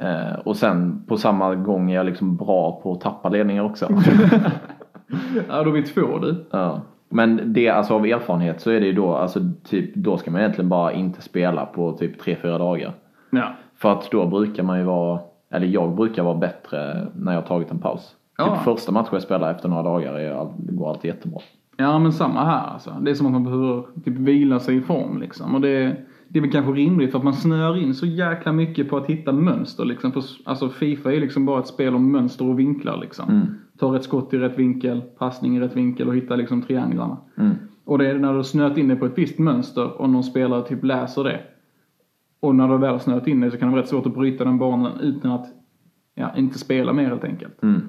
Eh, 0.00 0.34
och 0.44 0.56
sen 0.56 1.02
på 1.08 1.16
samma 1.16 1.54
gång 1.54 1.90
är 1.90 1.94
jag 1.94 2.06
liksom 2.06 2.36
bra 2.36 2.80
på 2.82 2.92
att 2.92 3.00
tappa 3.00 3.28
ledningar 3.28 3.64
också. 3.64 3.88
Ja, 5.48 5.62
då 5.62 5.70
är 5.70 5.74
vi 5.74 5.82
två 5.82 6.18
du. 6.18 6.44
ja. 6.50 6.80
Men 7.12 7.52
det, 7.52 7.68
alltså 7.68 7.94
av 7.94 8.06
erfarenhet 8.06 8.60
så 8.60 8.70
är 8.70 8.80
det 8.80 8.86
ju 8.86 8.92
då, 8.92 9.14
alltså 9.14 9.40
typ, 9.64 9.94
då 9.94 10.16
ska 10.16 10.30
man 10.30 10.40
egentligen 10.40 10.68
bara 10.68 10.92
inte 10.92 11.22
spela 11.22 11.66
på 11.66 11.92
typ 11.92 12.22
3-4 12.22 12.58
dagar. 12.58 12.92
Ja. 13.30 13.52
För 13.76 13.92
att 13.92 14.10
då 14.10 14.26
brukar 14.26 14.62
man 14.62 14.78
ju 14.78 14.84
vara 14.84 15.20
eller 15.50 15.66
jag 15.66 15.94
brukar 15.94 16.22
vara 16.22 16.34
bättre 16.34 17.06
när 17.16 17.32
jag 17.32 17.40
har 17.40 17.48
tagit 17.48 17.70
en 17.70 17.78
paus. 17.78 18.14
Ja. 18.38 18.44
Typ 18.44 18.64
första 18.64 18.92
matchen 18.92 19.08
jag 19.12 19.22
spelar 19.22 19.50
efter 19.50 19.68
några 19.68 19.82
dagar 19.82 20.14
är, 20.14 20.48
går 20.56 20.90
alltid 20.90 21.08
jättebra. 21.14 21.40
Ja 21.76 21.98
men 21.98 22.12
samma 22.12 22.44
här 22.44 22.66
alltså. 22.66 22.96
Det 23.00 23.10
är 23.10 23.14
som 23.14 23.26
att 23.26 23.32
man 23.32 23.44
behöver 23.44 23.82
typ 24.04 24.18
vila 24.18 24.60
sig 24.60 24.76
i 24.76 24.80
form 24.80 25.20
liksom. 25.20 25.54
Och 25.54 25.60
det, 25.60 25.96
det 26.32 26.38
är 26.38 26.40
väl 26.40 26.50
kanske 26.50 26.72
rimligt 26.72 27.10
för 27.10 27.18
att 27.18 27.24
man 27.24 27.34
snör 27.34 27.76
in 27.76 27.94
så 27.94 28.06
jäkla 28.06 28.52
mycket 28.52 28.88
på 28.88 28.96
att 28.96 29.06
hitta 29.06 29.32
mönster 29.32 29.84
liksom. 29.84 30.12
För, 30.12 30.22
alltså 30.44 30.68
Fifa 30.68 31.12
är 31.12 31.20
liksom 31.20 31.46
bara 31.46 31.60
ett 31.60 31.66
spel 31.66 31.94
om 31.94 32.12
mönster 32.12 32.48
och 32.48 32.58
vinklar 32.58 32.98
liksom. 33.00 33.30
Mm. 33.30 33.46
Ta 33.78 33.94
rätt 33.94 34.04
skott 34.04 34.34
i 34.34 34.38
rätt 34.38 34.58
vinkel, 34.58 35.02
passning 35.18 35.56
i 35.56 35.60
rätt 35.60 35.76
vinkel 35.76 36.08
och 36.08 36.16
hitta 36.16 36.36
liksom 36.36 36.62
trianglarna. 36.62 37.16
Mm. 37.38 37.54
Och 37.84 37.98
det 37.98 38.10
är 38.10 38.18
när 38.18 38.34
du 38.34 38.44
snöat 38.44 38.78
in 38.78 38.88
dig 38.88 38.96
på 38.96 39.06
ett 39.06 39.18
visst 39.18 39.38
mönster 39.38 40.00
och 40.00 40.10
någon 40.10 40.24
spelare 40.24 40.62
typ 40.62 40.84
läser 40.84 41.24
det. 41.24 41.40
Och 42.40 42.54
när 42.54 42.68
du 42.68 42.78
väl 42.78 42.92
har 42.92 42.98
snöat 42.98 43.26
in 43.26 43.40
dig 43.40 43.50
så 43.50 43.56
kan 43.56 43.68
det 43.68 43.72
vara 43.72 43.82
rätt 43.82 43.88
svårt 43.88 44.06
att 44.06 44.14
bryta 44.14 44.44
den 44.44 44.58
banan 44.58 45.00
utan 45.00 45.30
att 45.30 45.46
ja, 46.14 46.36
inte 46.36 46.58
spela 46.58 46.92
mer 46.92 47.08
helt 47.08 47.24
enkelt. 47.24 47.62
Mm. 47.62 47.80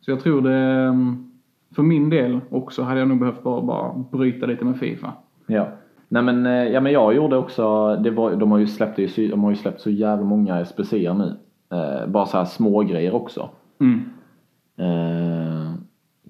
Så 0.00 0.10
jag 0.10 0.20
tror 0.20 0.42
det, 0.42 0.58
mm, 0.58 1.30
för 1.74 1.82
min 1.82 2.10
del 2.10 2.40
också 2.50 2.82
hade 2.82 3.00
jag 3.00 3.08
nog 3.08 3.18
behövt 3.18 3.42
bara, 3.42 3.62
bara 3.62 4.04
bryta 4.12 4.46
lite 4.46 4.64
med 4.64 4.78
Fifa. 4.78 5.12
Ja. 5.46 5.68
Nej 6.12 6.22
men, 6.22 6.46
eh, 6.46 6.52
ja, 6.52 6.80
men 6.80 6.92
jag 6.92 7.14
gjorde 7.14 7.36
också, 7.36 7.96
det 7.96 8.10
var, 8.10 8.36
de, 8.36 8.50
har 8.50 8.58
ju 8.58 8.66
släppt, 8.66 8.96
de 9.16 9.44
har 9.44 9.50
ju 9.50 9.56
släppt 9.56 9.80
så 9.80 9.90
jävla 9.90 10.24
många 10.24 10.64
SPC'er 10.64 11.14
nu. 11.14 11.36
Eh, 11.76 12.06
bara 12.06 12.26
så 12.26 12.38
här 12.38 12.44
små 12.44 12.80
grejer 12.82 13.14
också. 13.14 13.50
Mm. 13.80 14.10
Eh, 14.76 15.74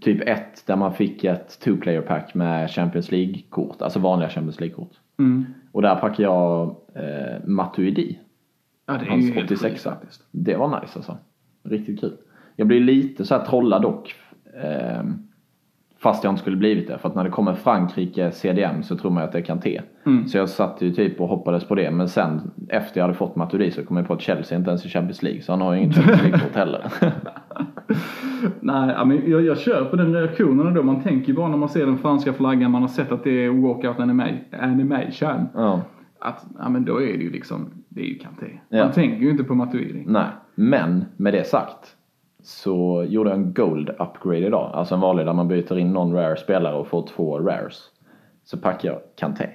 typ 0.01 0.29
ett 0.29 0.67
där 0.67 0.77
man 0.77 0.95
fick 0.95 1.25
ett 1.25 1.61
two 1.61 1.77
player 1.77 2.01
pack 2.01 2.35
med 2.35 2.71
Champions 2.71 3.11
League-kort, 3.11 3.83
alltså 3.83 3.99
vanliga 3.99 4.29
Champions 4.29 4.61
League-kort. 4.61 4.93
Mm. 5.19 5.45
Och 5.73 5.83
där 5.83 5.95
packade 5.97 6.23
jag 6.23 6.77
eh, 6.95 7.45
Matuidi, 7.45 8.19
Ja, 8.87 8.93
det 8.93 9.05
är 9.05 9.11
hans 9.11 9.25
ju 9.25 9.33
helt 9.33 9.51
86 9.51 9.73
sjukt 9.73 9.83
faktiskt. 9.83 10.27
Det 10.31 10.57
var 10.57 10.81
nice 10.81 10.93
alltså. 10.97 11.19
Riktigt 11.63 12.01
kul. 12.01 12.17
Jag 12.57 12.67
blir 12.67 12.81
lite 12.81 13.25
så 13.25 13.35
här 13.35 13.45
trollad 13.45 13.83
dock. 13.83 14.15
Eh, 14.63 15.03
fast 16.03 16.25
jag 16.25 16.31
inte 16.31 16.41
skulle 16.41 16.57
blivit 16.57 16.89
det. 16.89 16.99
För 16.99 17.09
att 17.09 17.15
när 17.15 17.25
det 17.25 17.31
kommer 17.31 17.55
Frankrike 17.55 18.31
CDM 18.33 18.83
så 18.83 18.97
tror 18.97 19.11
man 19.11 19.23
att 19.23 19.33
det 19.33 19.43
kan 19.43 19.61
te. 19.61 19.81
Mm. 20.07 20.29
Så 20.29 20.39
jag 20.39 20.49
satt 20.49 20.83
ju 20.83 20.91
typ 20.93 21.21
och 21.21 21.29
hoppades 21.29 21.65
på 21.65 21.75
det. 21.75 21.91
Men 21.91 22.09
sen 22.09 22.51
efter 22.69 23.01
jag 23.01 23.05
hade 23.05 23.15
fått 23.19 23.37
Matuidi 23.37 23.71
så 23.71 23.85
kom 23.85 23.97
jag 23.97 24.07
på 24.07 24.13
att 24.13 24.21
Chelsea 24.21 24.59
inte 24.59 24.71
ens 24.71 24.85
är 24.85 24.89
Champions 24.89 25.23
League. 25.23 25.43
Så 25.43 25.53
han 25.53 25.61
har 25.61 25.75
ju 25.75 25.81
inget 25.83 25.97
Champions 25.97 26.23
League-kort 26.23 26.55
heller. 26.57 26.85
Nej, 28.61 29.07
men 29.07 29.31
jag, 29.31 29.43
jag 29.43 29.59
kör 29.59 29.85
på 29.85 29.97
den 29.97 30.15
reaktionen 30.15 30.75
då. 30.75 30.83
Man 30.83 31.03
tänker 31.03 31.29
ju 31.29 31.35
bara 31.35 31.49
när 31.49 31.57
man 31.57 31.69
ser 31.69 31.87
den 31.87 31.99
franska 31.99 32.33
flaggan, 32.33 32.71
man 32.71 32.83
har 32.83 32.89
sett 32.89 33.13
att 33.13 33.25
det 33.25 33.45
är 33.45 33.51
walkout 33.51 33.97
anima- 33.99 34.39
animation. 34.61 35.47
ja. 35.55 35.81
Att, 36.25 36.47
ja 36.59 36.69
men 36.69 36.85
då 36.85 36.97
är 37.03 37.07
det 37.19 37.23
ju 37.25 37.31
liksom, 37.31 37.71
det 37.89 38.01
är 38.01 38.05
ju 38.05 38.19
Kanté. 38.19 38.47
Ja. 38.69 38.85
Man 38.85 38.93
tänker 38.93 39.17
ju 39.25 39.31
inte 39.31 39.45
på 39.45 39.55
Matuidi. 39.55 40.05
Nej, 40.07 40.27
men 40.55 41.05
med 41.17 41.33
det 41.35 41.47
sagt 41.47 41.97
så 42.43 43.05
gjorde 43.09 43.31
jag 43.31 43.39
en 43.39 43.53
gold 43.55 43.91
upgrade 43.99 44.39
idag. 44.47 44.71
Alltså 44.75 44.95
en 44.95 45.01
vanlig 45.01 45.27
där 45.27 45.33
man 45.33 45.49
byter 45.49 45.79
in 45.79 45.93
någon 45.93 46.13
rare 46.15 46.37
spelare 46.37 46.75
och 46.75 46.87
får 46.87 47.07
två 47.07 47.39
rares. 47.39 47.83
Så 48.45 48.59
packar 48.59 48.89
jag 48.89 48.99
Kanté. 49.17 49.47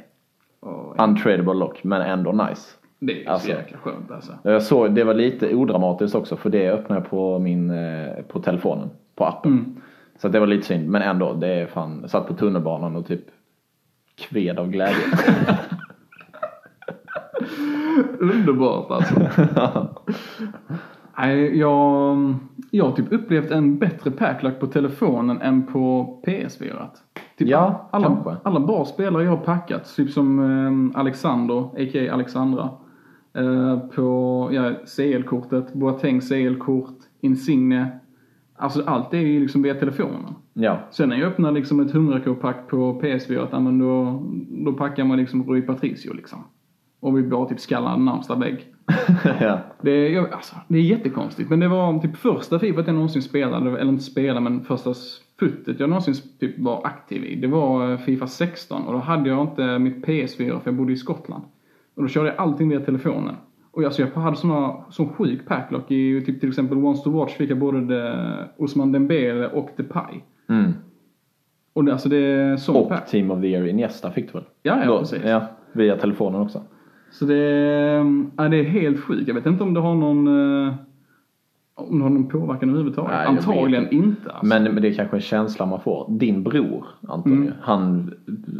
Och, 0.59 1.03
Untradable 1.03 1.53
lock, 1.53 1.83
men 1.83 2.01
ändå 2.01 2.31
nice. 2.31 2.69
det 2.99 3.13
är 3.13 3.17
ju 3.17 3.27
Alltså. 3.27 3.45
så 3.47 3.51
jäkla 3.53 3.77
skönt 3.77 4.11
alltså. 4.11 4.33
Jag 4.43 4.63
såg, 4.63 4.95
det 4.95 5.03
var 5.03 5.13
lite 5.13 5.55
odramatiskt 5.55 6.15
också 6.15 6.35
för 6.35 6.49
det 6.49 6.69
öppnade 6.71 7.01
jag 7.01 7.09
på 7.09 7.39
min, 7.39 7.69
eh, 7.69 8.21
på 8.27 8.39
telefonen, 8.39 8.89
på 9.15 9.25
appen. 9.25 9.51
Mm. 9.51 9.81
Så 10.19 10.27
det 10.27 10.39
var 10.39 10.47
lite 10.47 10.67
synd, 10.67 10.89
men 10.89 11.01
ändå, 11.01 11.33
det 11.33 11.47
är 11.47 11.65
fan, 11.65 11.97
jag 12.01 12.09
satt 12.09 12.27
på 12.27 12.33
tunnelbanan 12.33 12.95
och 12.95 13.07
typ 13.07 13.21
kved 14.15 14.59
av 14.59 14.69
glädje. 14.69 14.95
Underbart 18.19 18.91
alltså. 18.91 19.15
Nej, 21.17 21.57
jag, 21.59 22.17
jag 22.71 22.85
har 22.85 22.91
typ 22.91 23.13
upplevt 23.13 23.51
en 23.51 23.77
bättre 23.77 24.11
packlack 24.11 24.59
på 24.59 24.67
telefonen 24.67 25.41
än 25.41 25.63
på 25.65 26.19
PS4. 26.27 26.87
Typ 27.37 27.47
Ja, 27.47 27.89
alla, 27.91 28.07
kanske. 28.07 28.35
alla 28.43 28.59
bra 28.59 28.85
spelare 28.85 29.23
jag 29.23 29.31
har 29.31 29.37
packat, 29.37 29.95
typ 29.95 30.09
som 30.11 30.39
eh, 30.93 30.99
Alexander, 30.99 31.59
a.k.a. 31.59 32.13
Alexandra. 32.13 32.69
Eh, 33.33 33.77
på 33.79 34.49
ja, 34.51 34.71
CL-kortet, 34.85 35.73
Boateng 35.73 36.21
CL-kort, 36.21 36.97
Insigne. 37.21 37.87
Alltså 38.55 38.83
allt 38.85 39.13
är 39.13 39.17
ju 39.17 39.39
liksom 39.39 39.61
via 39.61 39.73
telefonen. 39.75 40.35
ja, 40.53 40.79
Sen 40.91 41.09
när 41.09 41.15
jag 41.17 41.27
öppnar 41.27 41.51
liksom 41.51 41.79
ett 41.79 41.93
100k-pack 41.93 42.67
på 42.67 43.01
PS4, 43.01 43.47
ja, 43.51 43.59
men 43.59 43.79
då, 43.79 44.23
då 44.65 44.73
packar 44.73 45.03
man 45.03 45.17
liksom 45.17 45.43
Rui 45.43 45.61
Patricio 45.61 46.13
liksom. 46.13 46.39
Och 47.07 47.17
vi 47.17 47.23
bara 47.23 47.45
typ 47.45 47.59
skallar 47.59 47.91
den 47.91 48.05
närmsta 48.05 48.35
vägg. 48.35 48.65
ja. 49.39 49.59
Det 49.81 49.91
är, 49.91 50.09
jag, 50.09 50.31
alltså, 50.33 50.55
det 50.67 50.77
är 50.77 50.81
jättekonstigt. 50.81 51.49
Men 51.49 51.59
det 51.59 51.67
var 51.67 51.99
typ 51.99 52.17
första 52.17 52.59
Fifa 52.59 52.83
jag 52.85 52.95
någonsin 52.95 53.21
spelade, 53.21 53.79
eller 53.79 53.91
inte 53.91 54.03
spelade, 54.03 54.39
men 54.39 54.63
första 54.63 54.93
futtet 55.39 55.79
jag 55.79 55.89
någonsin 55.89 56.13
typ 56.39 56.59
var 56.59 56.81
aktiv 56.83 57.23
i. 57.23 57.35
Det 57.35 57.47
var 57.47 57.91
eh, 57.91 57.97
Fifa 57.97 58.27
16 58.27 58.81
och 58.81 58.93
då 58.93 58.99
hade 58.99 59.29
jag 59.29 59.41
inte 59.41 59.79
mitt 59.79 60.05
PS4 60.05 60.59
för 60.59 60.61
jag 60.63 60.75
bodde 60.75 60.93
i 60.93 60.95
Skottland. 60.95 61.43
Och 61.95 62.01
då 62.01 62.07
körde 62.07 62.27
jag 62.27 62.37
allting 62.37 62.69
via 62.69 62.79
telefonen. 62.79 63.35
Och 63.71 63.83
alltså 63.83 64.01
jag 64.01 64.21
hade 64.21 64.37
såna, 64.37 64.75
sån 64.89 65.09
sjuk 65.09 65.47
packlock 65.47 65.91
i 65.91 66.21
typ 66.25 66.39
till 66.39 66.49
exempel 66.49 66.77
Once 66.77 67.03
to 67.03 67.09
Watch 67.09 67.33
fick 67.33 67.49
jag 67.49 67.59
både 67.59 67.81
de, 67.81 68.15
Osman 68.57 68.91
Dembele 68.91 69.47
och 69.47 69.69
Depay. 69.77 70.23
Mm. 70.49 70.73
Och 71.73 71.85
det, 71.85 71.91
alltså 71.91 72.09
det 72.09 72.17
är 72.17 72.57
sån 72.57 72.75
Och 72.75 72.89
pack. 72.89 73.09
Team 73.09 73.31
of 73.31 73.41
the 73.41 73.47
Year 73.47 73.67
Iniesta 73.67 74.11
fick 74.11 74.25
du 74.27 74.33
väl? 74.33 74.43
Ja, 74.63 74.79
ja 74.79 74.85
Då- 74.85 74.99
precis. 74.99 75.21
Ja, 75.25 75.47
via 75.71 75.97
telefonen 75.97 76.41
också. 76.41 76.61
Så 77.11 77.25
det, 77.25 77.35
ja, 78.37 78.43
det 78.49 78.57
är 78.59 78.63
helt 78.63 78.99
sjukt. 78.99 79.27
Jag 79.27 79.35
vet 79.35 79.45
inte 79.45 79.63
om 79.63 79.73
det 79.73 79.79
har 79.79 79.95
någon, 79.95 80.27
eh, 80.67 80.73
om 81.75 81.97
det 81.97 82.03
har 82.05 82.09
någon 82.09 82.27
påverkan 82.29 82.69
överhuvudtaget. 82.69 83.11
Nej, 83.11 83.27
Antagligen 83.27 83.91
inte. 83.91 84.31
Alltså. 84.31 84.45
Men, 84.45 84.63
men 84.63 84.81
det 84.81 84.87
är 84.87 84.93
kanske 84.93 85.17
en 85.17 85.21
känsla 85.21 85.65
man 85.65 85.79
får. 85.81 86.05
Din 86.09 86.43
bror, 86.43 86.85
Anton, 87.07 87.33
Mm. 87.33 87.53
han, 87.61 88.13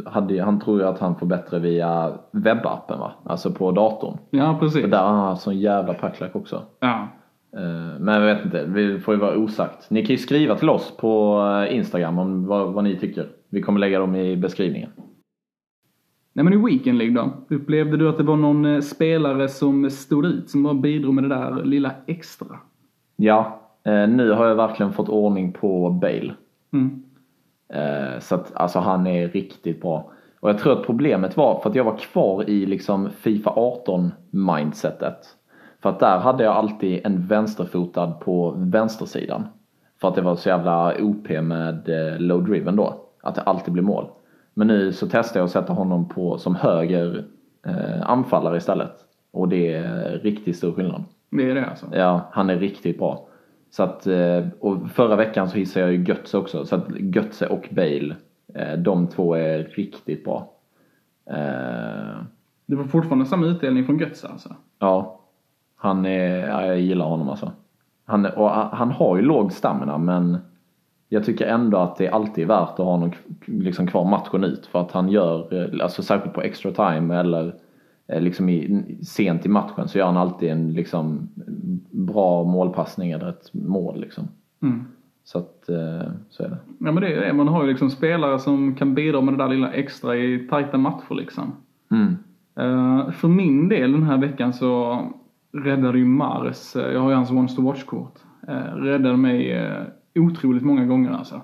hade, 0.06 0.42
han 0.42 0.60
tror 0.60 0.80
ju 0.80 0.86
att 0.86 0.98
han 0.98 1.14
får 1.16 1.26
bättre 1.26 1.58
via 1.58 2.12
webbappen 2.30 2.98
va? 2.98 3.12
Alltså 3.24 3.50
på 3.50 3.70
datorn. 3.70 4.18
Ja, 4.30 4.56
precis. 4.60 4.80
För 4.82 4.88
där 4.88 4.98
har 4.98 5.08
han 5.08 5.18
haft 5.28 5.42
sån 5.42 5.58
jävla 5.58 5.94
packlack 5.94 6.36
också. 6.36 6.62
Ja. 6.80 7.08
Eh, 7.56 8.00
Men 8.00 8.14
jag 8.22 8.34
vet 8.34 8.44
inte, 8.44 8.64
vi 8.66 8.98
får 9.00 9.14
ju 9.14 9.20
vara 9.20 9.36
osagt. 9.36 9.90
Ni 9.90 10.00
kan 10.06 10.10
ju 10.10 10.18
skriva 10.18 10.54
till 10.54 10.70
oss 10.70 10.96
på 10.96 11.40
eh, 11.68 11.76
Instagram 11.76 12.18
om 12.18 12.46
vad, 12.46 12.72
vad 12.72 12.84
ni 12.84 12.96
tycker. 12.96 13.26
Vi 13.50 13.62
kommer 13.62 13.80
lägga 13.80 13.98
dem 13.98 14.16
i 14.16 14.36
beskrivningen. 14.36 14.90
Nej 16.38 16.44
men 16.44 16.52
i 16.52 16.56
Weekend 16.56 16.98
League 16.98 17.14
då? 17.14 17.54
Upplevde 17.56 17.96
du 17.96 18.08
att 18.08 18.18
det 18.18 18.22
var 18.22 18.36
någon 18.36 18.64
eh, 18.64 18.80
spelare 18.80 19.48
som 19.48 19.90
stod 19.90 20.26
ut, 20.26 20.50
som 20.50 20.62
bara 20.62 20.74
bidrog 20.74 21.14
med 21.14 21.24
det 21.24 21.28
där 21.28 21.64
lilla 21.64 21.92
extra? 22.06 22.56
Ja, 23.16 23.60
eh, 23.84 24.08
nu 24.08 24.30
har 24.30 24.46
jag 24.46 24.54
verkligen 24.54 24.92
fått 24.92 25.08
ordning 25.08 25.52
på 25.52 25.90
Bale. 25.90 26.34
Mm. 26.72 27.02
Eh, 27.72 28.18
Så 28.20 28.34
att 28.34 28.52
alltså 28.54 28.78
han 28.78 29.06
är 29.06 29.28
riktigt 29.28 29.80
bra. 29.80 30.10
Och 30.40 30.48
jag 30.48 30.58
tror 30.58 30.72
att 30.72 30.86
problemet 30.86 31.36
var 31.36 31.60
för 31.60 31.70
att 31.70 31.76
jag 31.76 31.84
var 31.84 31.96
kvar 31.96 32.50
i 32.50 32.66
liksom 32.66 33.10
Fifa 33.10 33.50
18 33.50 34.12
mindsetet. 34.30 35.18
För 35.82 35.90
att 35.90 36.00
där 36.00 36.18
hade 36.18 36.44
jag 36.44 36.56
alltid 36.56 37.00
en 37.04 37.26
vänsterfotad 37.26 38.10
på 38.10 38.54
vänstersidan. 38.56 39.46
För 40.00 40.08
att 40.08 40.14
det 40.14 40.22
var 40.22 40.36
så 40.36 40.48
jävla 40.48 40.94
OP 41.00 41.28
med 41.42 41.88
low 42.18 42.44
driven 42.44 42.76
då. 42.76 43.04
Att 43.22 43.34
det 43.34 43.42
alltid 43.42 43.72
blir 43.72 43.82
mål. 43.82 44.06
Men 44.58 44.66
nu 44.66 44.92
så 44.92 45.06
testar 45.10 45.40
jag 45.40 45.44
att 45.44 45.50
sätta 45.50 45.72
honom 45.72 46.08
på 46.08 46.38
som 46.38 46.54
höger 46.54 47.24
eh, 47.66 48.10
anfallare 48.10 48.56
istället. 48.56 48.92
Och 49.30 49.48
det 49.48 49.72
är 49.72 50.18
riktigt 50.18 50.56
stor 50.56 50.72
skillnad. 50.72 51.04
Det 51.30 51.50
är 51.50 51.54
det 51.54 51.66
alltså? 51.66 51.86
Ja, 51.92 52.28
han 52.32 52.50
är 52.50 52.56
riktigt 52.58 52.98
bra. 52.98 53.28
Så 53.70 53.82
att, 53.82 54.06
eh, 54.06 54.46
och 54.60 54.90
förra 54.90 55.16
veckan 55.16 55.48
så 55.48 55.58
hissade 55.58 55.86
jag 55.86 55.94
ju 55.94 56.04
Götze 56.04 56.38
också. 56.38 56.64
Så 56.64 56.76
att 56.76 56.84
Götze 56.98 57.46
och 57.46 57.68
Bale, 57.70 58.16
eh, 58.54 58.78
de 58.78 59.06
två 59.06 59.34
är 59.34 59.58
riktigt 59.58 60.24
bra. 60.24 60.52
Eh, 61.30 62.16
Det 62.66 62.76
var 62.76 62.84
fortfarande 62.84 63.26
samma 63.26 63.46
utdelning 63.46 63.84
från 63.84 63.98
Götze 63.98 64.28
alltså? 64.28 64.54
Ja, 64.78 65.20
han 65.76 66.06
är, 66.06 66.48
ja, 66.48 66.66
jag 66.66 66.80
gillar 66.80 67.06
honom 67.06 67.28
alltså. 67.28 67.52
Han, 68.04 68.26
och 68.26 68.50
han 68.50 68.90
har 68.90 69.16
ju 69.16 69.22
låg 69.22 69.52
stamina 69.52 69.98
men 69.98 70.38
jag 71.08 71.24
tycker 71.24 71.46
ändå 71.46 71.78
att 71.78 71.96
det 71.96 72.06
är 72.06 72.10
alltid 72.10 72.46
värt 72.46 72.70
att 72.70 72.78
ha 72.78 72.84
honom 72.84 73.12
liksom 73.46 73.86
kvar 73.86 74.04
matchen 74.04 74.44
ut. 74.44 74.66
För 74.66 74.80
att 74.80 74.92
han 74.92 75.08
gör, 75.08 75.54
eh, 75.54 75.84
alltså 75.84 76.02
särskilt 76.02 76.34
på 76.34 76.42
extra 76.42 76.70
time 76.70 77.16
eller 77.16 77.54
eh, 78.06 78.20
liksom 78.20 78.48
i, 78.48 78.84
sent 79.02 79.46
i 79.46 79.48
matchen 79.48 79.88
så 79.88 79.98
gör 79.98 80.06
han 80.06 80.16
alltid 80.16 80.50
en 80.50 80.72
liksom 80.72 81.28
bra 81.90 82.44
målpassning 82.44 83.10
eller 83.10 83.28
ett 83.28 83.54
mål 83.54 84.00
liksom. 84.00 84.28
Mm. 84.62 84.84
Så 85.24 85.38
att, 85.38 85.68
eh, 85.68 86.10
så 86.28 86.42
är 86.42 86.48
det. 86.48 86.58
Ja 86.78 86.92
men 86.92 86.94
det 86.94 87.14
är 87.14 87.20
det. 87.20 87.32
Man 87.32 87.48
har 87.48 87.62
ju 87.62 87.70
liksom 87.70 87.90
spelare 87.90 88.38
som 88.38 88.74
kan 88.74 88.94
bidra 88.94 89.20
med 89.20 89.34
det 89.34 89.44
där 89.44 89.48
lilla 89.48 89.72
extra 89.72 90.16
i 90.16 90.46
tajta 90.50 90.78
matcher 90.78 91.14
liksom. 91.14 91.52
Mm. 91.90 92.16
För 93.12 93.28
min 93.28 93.68
del 93.68 93.92
den 93.92 94.02
här 94.02 94.18
veckan 94.18 94.52
så 94.52 95.02
räddade 95.52 95.98
ju 95.98 96.04
Mars, 96.04 96.72
jag 96.74 97.00
har 97.00 97.10
ju 97.10 97.16
hans 97.16 97.30
Once 97.30 97.56
to 97.56 97.62
Watch-kort, 97.62 98.14
räddade 98.74 99.16
mig 99.16 99.52
otroligt 100.18 100.62
många 100.62 100.86
gånger 100.86 101.10
alltså. 101.10 101.40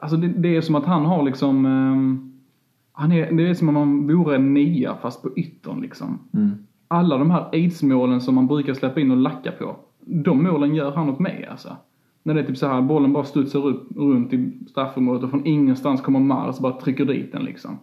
Alltså 0.00 0.16
det, 0.16 0.28
det 0.28 0.56
är 0.56 0.60
som 0.60 0.74
att 0.74 0.86
han 0.86 1.04
har 1.04 1.22
liksom, 1.22 1.66
ehm, 1.66 2.32
han 2.92 3.12
är, 3.12 3.32
det 3.32 3.48
är 3.48 3.54
som 3.54 3.68
om 3.68 3.76
han 3.76 4.06
vore 4.06 4.36
en 4.36 4.54
nia 4.54 4.96
fast 5.02 5.22
på 5.22 5.38
yttern 5.38 5.80
liksom. 5.80 6.18
Mm. 6.34 6.50
Alla 6.88 7.18
de 7.18 7.30
här 7.30 7.48
aids-målen 7.52 8.20
som 8.20 8.34
man 8.34 8.46
brukar 8.46 8.74
släppa 8.74 9.00
in 9.00 9.10
och 9.10 9.16
lacka 9.16 9.52
på, 9.52 9.76
de 10.00 10.42
målen 10.42 10.74
gör 10.74 10.92
han 10.92 11.08
åt 11.08 11.18
mig 11.18 11.46
alltså. 11.50 11.76
När 12.22 12.34
det 12.34 12.40
är 12.40 12.44
typ 12.44 12.58
så 12.58 12.66
här, 12.66 12.82
bollen 12.82 13.12
bara 13.12 13.24
studsar 13.24 13.66
upp 13.66 13.88
runt 13.96 14.32
i 14.32 14.58
straffområdet 14.70 15.24
och 15.24 15.30
från 15.30 15.46
ingenstans 15.46 16.00
kommer 16.00 16.20
Mars 16.20 16.56
och 16.56 16.62
bara 16.62 16.80
trycker 16.80 17.04
dit 17.04 17.32
den 17.32 17.44
liksom. 17.44 17.78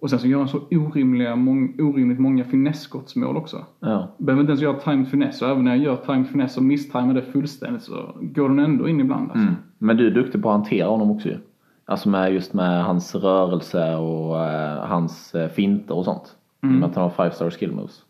Och 0.00 0.10
sen 0.10 0.18
så 0.18 0.26
gör 0.26 0.38
han 0.38 0.48
så 0.48 0.60
orimliga, 0.70 1.36
mång, 1.36 1.74
orimligt 1.80 2.18
många 2.18 2.44
finesskottsmål 2.44 3.36
också. 3.36 3.64
Ja. 3.80 4.08
Behöver 4.18 4.40
inte 4.40 4.50
ens 4.50 4.62
göra 4.62 4.78
timed 4.78 5.08
finess 5.08 5.42
och 5.42 5.48
även 5.48 5.64
när 5.64 5.76
jag 5.76 5.84
gör 5.84 5.96
timed 5.96 6.28
finess 6.28 6.56
och 6.56 6.62
misstajmar 6.62 7.14
det 7.14 7.22
fullständigt 7.22 7.82
så 7.82 8.14
går 8.20 8.48
den 8.48 8.58
ändå 8.58 8.88
in 8.88 9.00
ibland 9.00 9.30
alltså. 9.30 9.46
Mm. 9.46 9.54
Men 9.78 9.96
du 9.96 10.06
är 10.06 10.10
duktig 10.10 10.42
på 10.42 10.50
att 10.50 10.56
hantera 10.56 10.88
honom 10.88 11.10
också 11.10 11.28
ju. 11.28 11.36
Alltså 11.84 12.08
med 12.08 12.32
just 12.32 12.52
med 12.52 12.84
hans 12.84 13.14
rörelse 13.14 13.96
och 13.96 14.44
eh, 14.44 14.84
hans 14.86 15.34
eh, 15.34 15.48
finter 15.48 15.94
och 15.94 16.04
sånt. 16.04 16.36
Mm. 16.62 16.76
Med 16.76 16.88
att 16.88 16.94
han 16.94 17.02
har 17.02 17.10
five 17.10 17.30
star 17.30 17.50
skill 17.50 17.72
moves. 17.72 18.02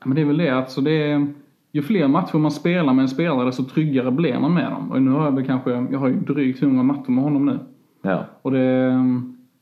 Ja 0.00 0.06
men 0.06 0.14
det 0.14 0.20
är 0.20 0.26
väl 0.26 0.38
det, 0.38 0.50
alltså 0.50 0.80
det 0.80 1.10
är, 1.10 1.26
ju 1.72 1.82
fler 1.82 2.08
matcher 2.08 2.38
man 2.38 2.50
spelar 2.50 2.92
med 2.92 3.02
en 3.02 3.08
spelare 3.08 3.46
desto 3.46 3.64
tryggare 3.64 4.10
blir 4.10 4.38
man 4.38 4.54
med 4.54 4.70
dem. 4.70 4.90
Och 4.90 5.02
nu 5.02 5.10
har 5.10 5.24
jag 5.24 5.32
väl 5.32 5.46
kanske, 5.46 5.70
jag 5.70 5.98
har 5.98 6.08
ju 6.08 6.20
drygt 6.20 6.62
100 6.62 6.82
matcher 6.82 7.10
med 7.10 7.24
honom 7.24 7.46
nu. 7.46 7.58
Ja. 8.02 8.24
Och 8.42 8.50
det, 8.50 8.92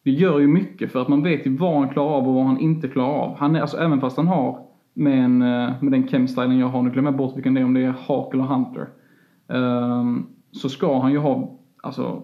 det 0.05 0.11
gör 0.11 0.39
ju 0.39 0.47
mycket 0.47 0.93
för 0.93 1.03
att 1.03 1.09
man 1.09 1.23
vet 1.23 1.47
ju 1.47 1.57
vad 1.57 1.75
han 1.75 1.89
klarar 1.89 2.15
av 2.15 2.29
och 2.29 2.35
vad 2.35 2.45
han 2.45 2.61
inte 2.61 2.89
klarar 2.89 3.13
av. 3.13 3.37
Han 3.37 3.57
är, 3.57 3.61
alltså 3.61 3.77
även 3.77 4.01
fast 4.01 4.17
han 4.17 4.27
har 4.27 4.67
med, 4.95 5.25
en, 5.25 5.43
eh, 5.43 5.73
med 5.81 5.93
den 5.93 6.09
chemstylen 6.09 6.59
jag 6.59 6.69
har, 6.69 6.83
nu 6.83 6.91
glömmer 6.91 7.11
jag 7.11 7.19
bort 7.19 7.37
vilken 7.37 7.55
det 7.55 7.61
är, 7.61 7.65
om 7.65 7.75
det 7.75 7.85
är 7.85 7.95
Hawk 8.07 8.35
eller 8.35 8.45
Hunter. 8.45 8.89
Um, 9.47 10.27
så 10.53 10.69
ska 10.69 11.01
han 11.01 11.13
ju 11.13 11.19
ha, 11.19 11.59
alltså 11.83 12.23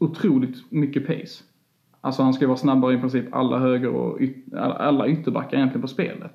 otroligt 0.00 0.72
mycket 0.72 1.06
pace. 1.06 1.44
Alltså 2.00 2.22
han 2.22 2.34
ska 2.34 2.42
ju 2.42 2.48
vara 2.48 2.58
snabbare 2.58 2.94
i 2.94 2.98
princip 2.98 3.34
alla 3.34 3.58
höger 3.58 3.88
och 3.88 4.20
yt, 4.20 4.54
alla 4.54 5.08
ytterbackar 5.08 5.56
egentligen 5.56 5.82
på 5.82 5.88
spelet. 5.88 6.34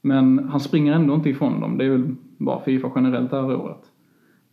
Men 0.00 0.48
han 0.48 0.60
springer 0.60 0.92
ändå 0.92 1.14
inte 1.14 1.30
ifrån 1.30 1.60
dem. 1.60 1.78
Det 1.78 1.84
är 1.84 1.90
väl 1.90 2.14
bara 2.38 2.60
Fifa 2.60 2.92
generellt 2.94 3.30
det 3.30 3.36
här 3.36 3.56
året. 3.56 3.82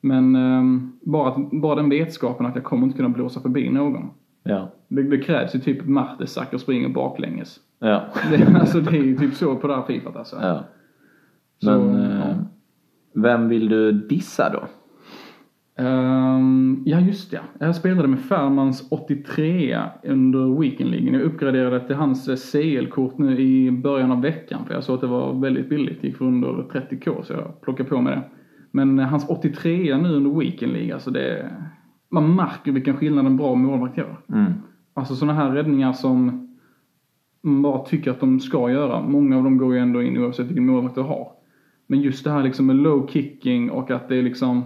Men 0.02 0.36
um, 0.36 1.00
bara, 1.02 1.50
bara 1.52 1.76
den 1.76 1.90
vetskapen 1.90 2.46
att 2.46 2.56
jag 2.56 2.64
kommer 2.64 2.84
inte 2.84 2.98
kunna 2.98 3.10
blåsa 3.10 3.42
förbi 3.42 3.70
någon. 3.70 4.10
Ja. 4.44 4.72
Det, 4.88 5.04
det 5.04 5.18
krävs 5.18 5.56
ju 5.56 5.60
typ 5.60 5.86
Mertesacker 5.86 6.58
springer 6.58 6.90
baklänges. 6.90 7.60
Ja. 7.80 8.06
Det, 8.32 8.60
alltså 8.60 8.80
det 8.80 8.98
är 8.98 9.04
ju 9.04 9.18
typ 9.18 9.34
så 9.34 9.56
på 9.56 9.68
det 9.68 9.76
här 9.76 9.84
Fifat 9.84 10.16
alltså. 10.16 10.36
Ja. 10.42 10.64
Men 11.64 11.94
Så, 11.94 11.98
eh, 11.98 12.20
ja. 12.20 12.36
vem 13.14 13.50
vill 13.50 13.70
du 13.70 13.92
dissa 13.92 14.50
då? 14.50 14.64
Ehm, 15.84 16.84
ja, 16.86 17.00
just 17.00 17.32
det. 17.32 17.42
Jag 17.60 17.76
spelade 17.76 18.08
med 18.08 18.20
Färmans 18.20 18.88
83 18.92 19.80
under 20.04 20.60
weekendligan. 20.60 21.14
Jag 21.14 21.24
uppgraderade 21.24 21.88
till 21.88 21.96
hans 21.96 22.28
eh, 22.28 22.36
CL-kort 22.36 23.18
nu 23.18 23.40
i 23.40 23.72
början 23.72 24.12
av 24.12 24.22
veckan 24.22 24.66
för 24.68 24.74
jag 24.74 24.84
såg 24.84 24.96
att 24.96 25.02
det 25.02 25.08
var 25.08 25.34
väldigt 25.34 25.70
billigt. 25.70 26.04
gick 26.04 26.18
för 26.18 26.26
under 26.26 26.48
30k 26.48 27.24
så 27.24 27.34
jag 27.34 27.62
plockade 27.62 27.90
på 27.90 28.02
mig 28.02 28.16
det. 28.16 28.22
Men 28.72 29.00
eh, 29.00 29.08
hans 29.08 29.30
83 29.30 29.98
nu 29.98 30.10
under 30.10 30.40
weekendliga, 30.40 30.94
alltså 30.94 31.12
det... 31.12 31.50
Man 32.12 32.36
märker 32.36 32.72
vilken 32.72 32.98
skillnad 32.98 33.26
en 33.26 33.38
bra 33.38 33.56
målvakt 33.56 33.98
gör. 33.98 34.18
Mm. 34.30 34.54
Alltså 34.94 35.16
sådana 35.16 35.34
här 35.34 35.52
räddningar 35.52 35.94
som 35.94 36.48
man 37.42 37.62
bara 37.62 37.86
tycker 37.86 38.12
att 38.12 38.20
de 38.20 38.40
ska 38.40 38.72
göra. 38.72 39.02
Många 39.02 39.38
av 39.38 39.44
dem 39.44 39.58
går 39.58 39.74
ju 39.74 39.80
ändå 39.80 40.02
in 40.02 40.18
oavsett 40.18 40.46
vilken 40.46 40.66
målvakt 40.66 40.96
du 40.96 41.02
har. 41.02 41.32
Men 41.88 42.02
just 42.02 42.24
det 42.24 42.32
här 42.32 42.44
liksom 42.44 42.66
med 42.66 42.76
low 42.76 43.08
kicking 43.08 43.72
och 43.72 43.92
att 43.92 44.10
det 44.10 44.16
är 44.16 44.24
liksom 44.24 44.64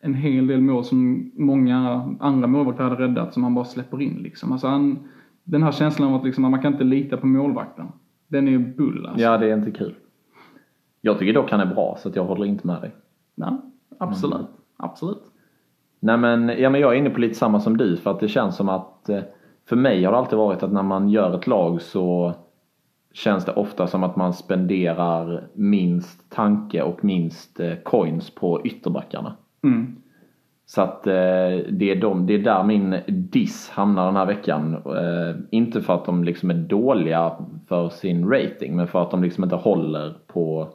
en 0.00 0.14
hel 0.14 0.46
del 0.46 0.60
mål 0.60 0.84
som 0.84 1.30
många 1.34 2.08
andra 2.20 2.46
målvakter 2.46 2.84
hade 2.84 3.02
räddat 3.02 3.34
som 3.34 3.42
han 3.42 3.54
bara 3.54 3.64
släpper 3.64 4.02
in 4.02 4.16
liksom. 4.22 4.52
Alltså 4.52 4.66
han, 4.66 4.98
den 5.44 5.62
här 5.62 5.72
känslan 5.72 6.08
av 6.08 6.14
att 6.14 6.24
liksom, 6.24 6.50
man 6.50 6.62
kan 6.62 6.72
inte 6.72 6.84
lita 6.84 7.16
på 7.16 7.26
målvakten. 7.26 7.86
Den 8.28 8.48
är 8.48 8.52
ju 8.52 8.58
bull 8.58 9.06
alltså. 9.06 9.22
Ja, 9.22 9.38
det 9.38 9.50
är 9.50 9.56
inte 9.56 9.70
kul. 9.70 9.94
Jag 11.00 11.18
tycker 11.18 11.32
dock 11.32 11.50
han 11.50 11.60
är 11.60 11.74
bra 11.74 11.96
så 11.98 12.10
jag 12.14 12.24
håller 12.24 12.44
inte 12.44 12.66
med 12.66 12.80
dig. 12.80 12.90
Ja, 13.34 13.62
absolut. 13.98 14.46
Absolut. 14.76 15.29
Nej 16.00 16.16
men, 16.16 16.52
ja, 16.58 16.70
men 16.70 16.80
jag 16.80 16.92
är 16.94 16.98
inne 16.98 17.10
på 17.10 17.20
lite 17.20 17.34
samma 17.34 17.60
som 17.60 17.76
du 17.76 17.96
för 17.96 18.10
att 18.10 18.20
det 18.20 18.28
känns 18.28 18.56
som 18.56 18.68
att 18.68 19.08
eh, 19.08 19.20
för 19.68 19.76
mig 19.76 20.04
har 20.04 20.12
det 20.12 20.18
alltid 20.18 20.38
varit 20.38 20.62
att 20.62 20.72
när 20.72 20.82
man 20.82 21.08
gör 21.08 21.34
ett 21.34 21.46
lag 21.46 21.82
så 21.82 22.34
känns 23.12 23.44
det 23.44 23.52
ofta 23.52 23.86
som 23.86 24.04
att 24.04 24.16
man 24.16 24.32
spenderar 24.32 25.48
minst 25.54 26.30
tanke 26.30 26.82
och 26.82 27.04
minst 27.04 27.60
eh, 27.60 27.74
coins 27.74 28.34
på 28.34 28.66
ytterbackarna. 28.66 29.36
Mm. 29.64 29.96
Så 30.66 30.82
att 30.82 31.06
eh, 31.06 31.12
det, 31.70 31.90
är 31.90 32.00
de, 32.00 32.26
det 32.26 32.34
är 32.34 32.38
där 32.38 32.64
min 32.64 32.96
diss 33.06 33.70
hamnar 33.70 34.06
den 34.06 34.16
här 34.16 34.26
veckan. 34.26 34.82
Inte 35.50 35.82
för 35.82 35.94
att 35.94 36.04
de 36.04 36.24
liksom 36.24 36.50
är 36.50 36.54
dåliga 36.54 37.32
för 37.68 37.88
sin 37.88 38.30
rating 38.30 38.76
men 38.76 38.88
för 38.88 39.02
att 39.02 39.10
de 39.10 39.22
liksom 39.22 39.44
inte 39.44 39.56
håller 39.56 40.14
på 40.26 40.68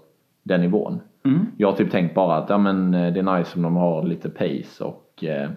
den 0.44 0.62
nivån. 0.62 1.00
Mm. 1.26 1.46
Jag 1.58 1.68
har 1.68 1.78
typ 1.78 1.92
tänkt 1.92 2.16
bara 2.16 2.38
att 2.38 2.50
ja, 2.50 2.58
men, 2.58 2.92
det 2.92 2.98
är 3.20 3.38
nice 3.38 3.56
om 3.56 3.62
de 3.62 3.76
har 3.76 4.04
lite 4.04 4.30
pace 4.30 4.84
och 4.84 5.05
eh, 5.24 5.50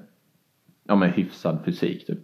ja, 0.85 0.97
men, 0.97 1.11
hyfsad 1.11 1.59
fysik. 1.65 2.07
Typ. 2.07 2.19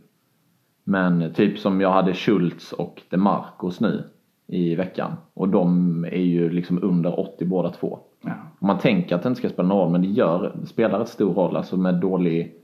Men 0.84 1.32
typ 1.32 1.58
som 1.58 1.80
jag 1.80 1.92
hade 1.92 2.14
Schultz 2.14 2.72
och 2.72 3.02
DeMarcos 3.10 3.80
nu 3.80 4.04
i 4.46 4.74
veckan. 4.74 5.12
Och 5.34 5.48
de 5.48 6.04
är 6.04 6.22
ju 6.22 6.50
liksom 6.50 6.82
under 6.82 7.20
80 7.20 7.44
båda 7.44 7.70
två. 7.70 7.98
Ja. 8.24 8.32
Och 8.58 8.66
man 8.66 8.78
tänker 8.78 9.14
att 9.14 9.22
det 9.22 9.28
inte 9.28 9.38
ska 9.38 9.48
spela 9.48 9.68
någon 9.68 9.78
roll 9.78 9.92
men 9.92 10.02
det, 10.02 10.08
gör, 10.08 10.56
det 10.60 10.66
spelar 10.66 11.00
ett 11.00 11.08
stor 11.08 11.34
roll 11.34 11.56
alltså 11.56 11.76
med 11.76 11.94
dålig, 11.94 12.54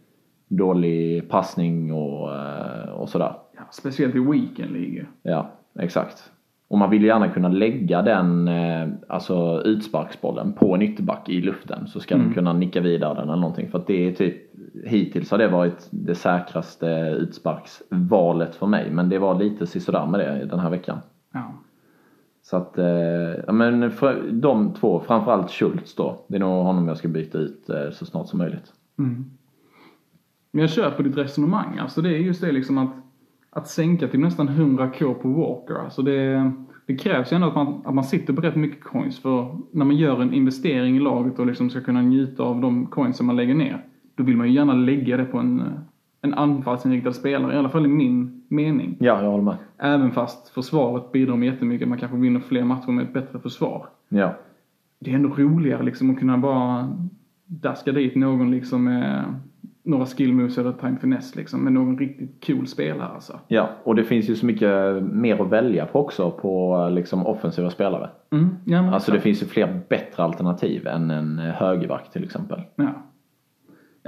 dålig 0.48 1.28
passning 1.28 1.92
och, 1.92 2.34
eh, 2.34 2.88
och 2.88 3.08
sådär. 3.08 3.32
ja, 3.56 3.62
speciellt 3.70 4.14
i 4.14 4.18
weekendliga. 4.18 5.06
Ja, 5.22 5.50
exakt. 5.78 6.30
Och 6.68 6.78
man 6.78 6.90
vill 6.90 7.04
gärna 7.04 7.28
kunna 7.28 7.48
lägga 7.48 8.02
den 8.02 8.48
eh, 8.48 8.88
alltså 9.08 9.62
utsparksbollen 9.64 10.52
på 10.52 10.74
en 10.74 10.82
ytterback 10.82 11.28
i 11.28 11.40
luften 11.40 11.86
så 11.86 12.00
ska 12.00 12.16
de 12.16 12.34
kunna 12.34 12.52
nicka 12.52 12.80
vidare 12.80 13.14
den 13.14 13.28
eller 13.28 13.36
någonting. 13.36 13.70
För 13.70 13.78
att 13.78 13.86
det 13.86 14.08
är 14.08 14.12
typ 14.12 14.49
hittills 14.84 15.30
har 15.30 15.38
det 15.38 15.48
varit 15.48 15.88
det 15.90 16.14
säkraste 16.14 17.16
utsparksvalet 17.18 18.54
för 18.54 18.66
mig. 18.66 18.90
Men 18.90 19.08
det 19.08 19.18
var 19.18 19.38
lite 19.38 19.66
sådär 19.66 20.06
med 20.06 20.20
det 20.20 20.46
den 20.46 20.60
här 20.60 20.70
veckan. 20.70 20.98
Ja. 21.32 21.52
Så 22.42 22.56
att, 22.56 22.78
eh, 22.78 22.86
ja 23.46 23.52
men 23.52 23.92
de 24.32 24.74
två, 24.74 25.00
framförallt 25.00 25.50
Schultz 25.50 25.94
då. 25.94 26.24
Det 26.28 26.36
är 26.36 26.40
nog 26.40 26.64
honom 26.64 26.88
jag 26.88 26.96
ska 26.96 27.08
byta 27.08 27.38
ut 27.38 27.68
eh, 27.68 27.90
så 27.92 28.06
snart 28.06 28.28
som 28.28 28.38
möjligt. 28.38 28.72
Mm. 28.98 29.24
Men 30.50 30.60
jag 30.60 30.70
köper 30.70 31.02
ditt 31.02 31.16
resonemang. 31.16 31.78
Alltså 31.78 32.02
det 32.02 32.08
är 32.08 32.18
just 32.18 32.40
det 32.40 32.52
liksom 32.52 32.78
att, 32.78 32.92
att 33.50 33.68
sänka 33.68 34.08
till 34.08 34.20
nästan 34.20 34.48
100k 34.48 35.14
på 35.14 35.28
Walker. 35.28 35.84
Alltså 35.84 36.02
det, 36.02 36.52
det 36.86 36.96
krävs 36.96 37.32
ju 37.32 37.34
ändå 37.34 37.48
att 37.48 37.54
man, 37.54 37.82
att 37.84 37.94
man 37.94 38.04
sitter 38.04 38.32
på 38.32 38.40
rätt 38.40 38.56
mycket 38.56 38.84
coins. 38.84 39.18
För 39.18 39.58
när 39.70 39.84
man 39.84 39.96
gör 39.96 40.22
en 40.22 40.34
investering 40.34 40.96
i 40.96 41.00
laget 41.00 41.38
och 41.38 41.46
liksom 41.46 41.70
ska 41.70 41.80
kunna 41.80 42.02
njuta 42.02 42.42
av 42.42 42.60
de 42.60 42.86
coins 42.86 43.16
som 43.16 43.26
man 43.26 43.36
lägger 43.36 43.54
ner. 43.54 43.84
Då 44.20 44.24
vill 44.26 44.36
man 44.36 44.48
ju 44.48 44.54
gärna 44.54 44.74
lägga 44.74 45.16
det 45.16 45.24
på 45.24 45.38
en, 45.38 45.62
en 46.22 46.34
anfallsinriktad 46.34 47.12
spelare. 47.12 47.54
I 47.54 47.56
alla 47.56 47.68
fall 47.68 47.84
i 47.84 47.88
min 47.88 48.42
mening. 48.48 48.96
Ja, 48.98 49.22
jag 49.22 49.30
håller 49.30 49.44
med. 49.44 49.56
Även 49.78 50.10
fast 50.10 50.48
försvaret 50.48 51.12
bidrar 51.12 51.36
med 51.36 51.46
jättemycket. 51.46 51.88
Man 51.88 51.98
kanske 51.98 52.16
vinner 52.16 52.40
fler 52.40 52.64
matcher 52.64 52.90
med 52.90 53.04
ett 53.04 53.12
bättre 53.12 53.38
försvar. 53.38 53.86
Ja. 54.08 54.34
Det 54.98 55.10
är 55.10 55.14
ändå 55.14 55.28
roligare 55.28 55.82
liksom 55.82 56.10
att 56.10 56.18
kunna 56.18 56.38
bara 56.38 56.96
daska 57.46 57.92
dit 57.92 58.14
någon 58.14 58.50
liksom 58.50 58.84
med 58.84 59.24
några 59.82 60.06
skill 60.06 60.32
moves 60.32 60.58
eller 60.58 60.72
time 60.72 60.96
finesse 61.00 61.38
liksom. 61.38 61.64
Med 61.64 61.72
någon 61.72 61.98
riktigt 61.98 62.46
cool 62.46 62.66
spelare 62.66 63.08
alltså. 63.08 63.38
Ja, 63.48 63.68
och 63.84 63.94
det 63.94 64.04
finns 64.04 64.30
ju 64.30 64.36
så 64.36 64.46
mycket 64.46 65.02
mer 65.02 65.42
att 65.42 65.50
välja 65.50 65.86
på 65.86 66.00
också 66.00 66.30
på 66.30 66.88
liksom 66.92 67.26
offensiva 67.26 67.70
spelare. 67.70 68.10
Mm, 68.30 68.48
ja, 68.64 68.94
Alltså 68.94 69.12
det 69.12 69.20
finns 69.20 69.42
ju 69.42 69.46
fler 69.46 69.80
bättre 69.88 70.22
alternativ 70.22 70.86
än 70.86 71.10
en 71.10 71.38
högerback 71.38 72.12
till 72.12 72.24
exempel. 72.24 72.60
Ja. 72.74 72.92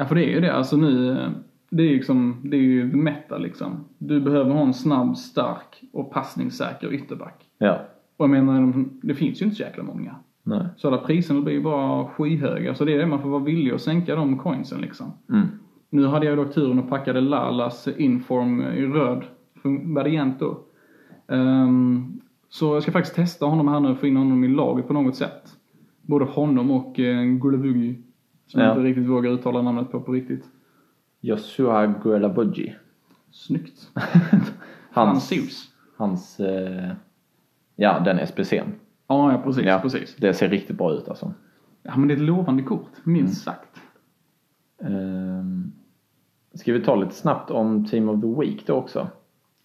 Ja, 0.03 0.09
för 0.09 0.15
det 0.15 0.25
är 0.25 0.35
ju 0.35 0.41
det. 0.41 0.53
Alltså 0.53 0.77
nu, 0.77 1.11
eh, 1.11 1.31
det 1.71 1.83
är 1.83 1.87
ju 1.87 1.95
liksom, 1.95 2.37
det 2.45 2.57
är 2.57 2.61
ju 2.61 2.91
the 2.91 2.97
meta 2.97 3.39
liksom. 3.39 3.85
Du 3.99 4.21
behöver 4.21 4.51
ha 4.51 4.63
en 4.63 4.75
snabb, 4.75 5.17
stark 5.17 5.83
och 5.93 6.13
passningssäker 6.13 6.93
ytterback. 6.93 7.45
Ja. 7.59 7.81
Och 8.17 8.25
jag 8.25 8.31
menar, 8.31 8.61
de- 8.61 9.01
det 9.03 9.15
finns 9.15 9.41
ju 9.41 9.45
inte 9.45 9.57
så 9.57 9.63
jäkla 9.63 9.83
många. 9.83 10.15
Nej. 10.43 10.67
Så 10.77 10.89
alla 10.89 10.99
priserna 10.99 11.41
blir 11.41 11.55
ju 11.55 11.63
bara 11.63 12.07
skyhöga. 12.07 12.75
Så 12.75 12.85
det 12.85 12.95
är 12.95 12.99
det, 12.99 13.07
man 13.07 13.23
får 13.23 13.29
vara 13.29 13.43
villig 13.43 13.73
att 13.73 13.81
sänka 13.81 14.17
de 14.17 14.39
coinsen 14.39 14.81
liksom. 14.81 15.07
Mm. 15.31 15.47
Nu 15.91 16.07
hade 16.07 16.27
jag 16.27 16.37
dock 16.39 16.55
turen 16.55 16.79
och 16.79 16.89
packade 16.89 17.21
Lalas 17.21 17.89
Inform 17.89 18.61
i 18.63 18.87
röd 18.87 19.23
variant 19.95 20.41
då. 20.41 20.59
Ehm, 21.29 22.21
så 22.49 22.75
jag 22.77 22.83
ska 22.83 22.93
faktiskt 22.93 23.17
testa 23.17 23.47
honom 23.47 23.69
här 23.69 23.81
nu 23.81 23.89
och 23.89 23.99
få 23.99 24.07
in 24.07 24.17
honom 24.17 24.45
i 24.45 24.49
laget 24.49 24.87
på 24.89 24.93
något 24.93 25.17
sätt. 25.17 25.43
Både 26.03 26.25
honom 26.25 26.71
och 26.71 26.99
uh, 26.99 27.23
Gulavugi. 27.25 27.99
Som 28.53 28.61
Ja. 28.61 28.67
jag 28.67 28.77
inte 28.77 28.89
riktigt 28.89 29.07
vågar 29.07 29.31
uttala 29.31 29.63
namnet 29.63 29.91
på 29.93 30.01
på 30.01 30.13
riktigt. 30.13 30.45
Joshua 31.21 31.87
Guelabugi. 31.87 32.75
Snyggt. 33.31 33.91
Hans, 34.91 35.29
Fransos. 35.29 35.69
hans 35.97 36.41
eh, 36.41 36.91
ja 37.77 38.01
den 38.01 38.19
SPC'n. 38.19 38.69
Ja, 39.09 39.33
ja 39.33 39.39
precis, 39.45 39.65
Ja, 39.65 39.79
precis. 39.83 40.17
det 40.17 40.35
ser 40.35 40.49
riktigt 40.49 40.79
bra 40.79 40.93
ut 40.93 41.09
alltså. 41.09 41.33
Ja, 41.83 41.97
men 41.97 42.09
det 42.09 42.15
är 42.15 42.17
ett 42.17 42.23
lovande 42.23 42.63
kort, 42.63 42.91
minst 43.05 43.47
Mm. 43.49 43.55
sagt. 43.57 43.81
Ehm, 44.83 45.73
ska 46.55 46.73
vi 46.73 46.81
ta 46.83 46.95
lite 46.97 47.15
snabbt 47.15 47.51
om 47.51 47.85
Team 47.85 48.09
of 48.09 48.21
the 48.21 48.41
Week 48.41 48.67
då 48.67 48.75
också? 48.75 49.09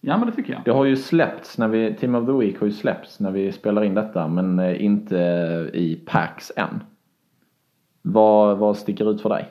Ja, 0.00 0.18
men 0.18 0.26
det 0.26 0.32
tycker 0.34 0.52
jag. 0.52 0.62
Det 0.64 0.70
har 0.70 0.84
ju 0.84 0.96
släppts 0.96 1.58
när 1.58 1.68
vi, 1.68 1.94
Team 1.94 2.14
of 2.14 2.26
the 2.26 2.32
Week 2.32 2.58
har 2.60 2.66
ju 2.66 2.72
släppts 2.72 3.20
när 3.20 3.30
vi 3.30 3.52
spelar 3.52 3.84
in 3.84 3.94
detta 3.94 4.28
men 4.28 4.58
eh, 4.58 4.84
inte 4.84 5.16
i 5.74 6.02
packs 6.06 6.52
än. 6.56 6.82
Vad, 8.02 8.58
vad 8.58 8.76
sticker 8.76 9.10
ut 9.10 9.20
för 9.20 9.28
dig? 9.28 9.48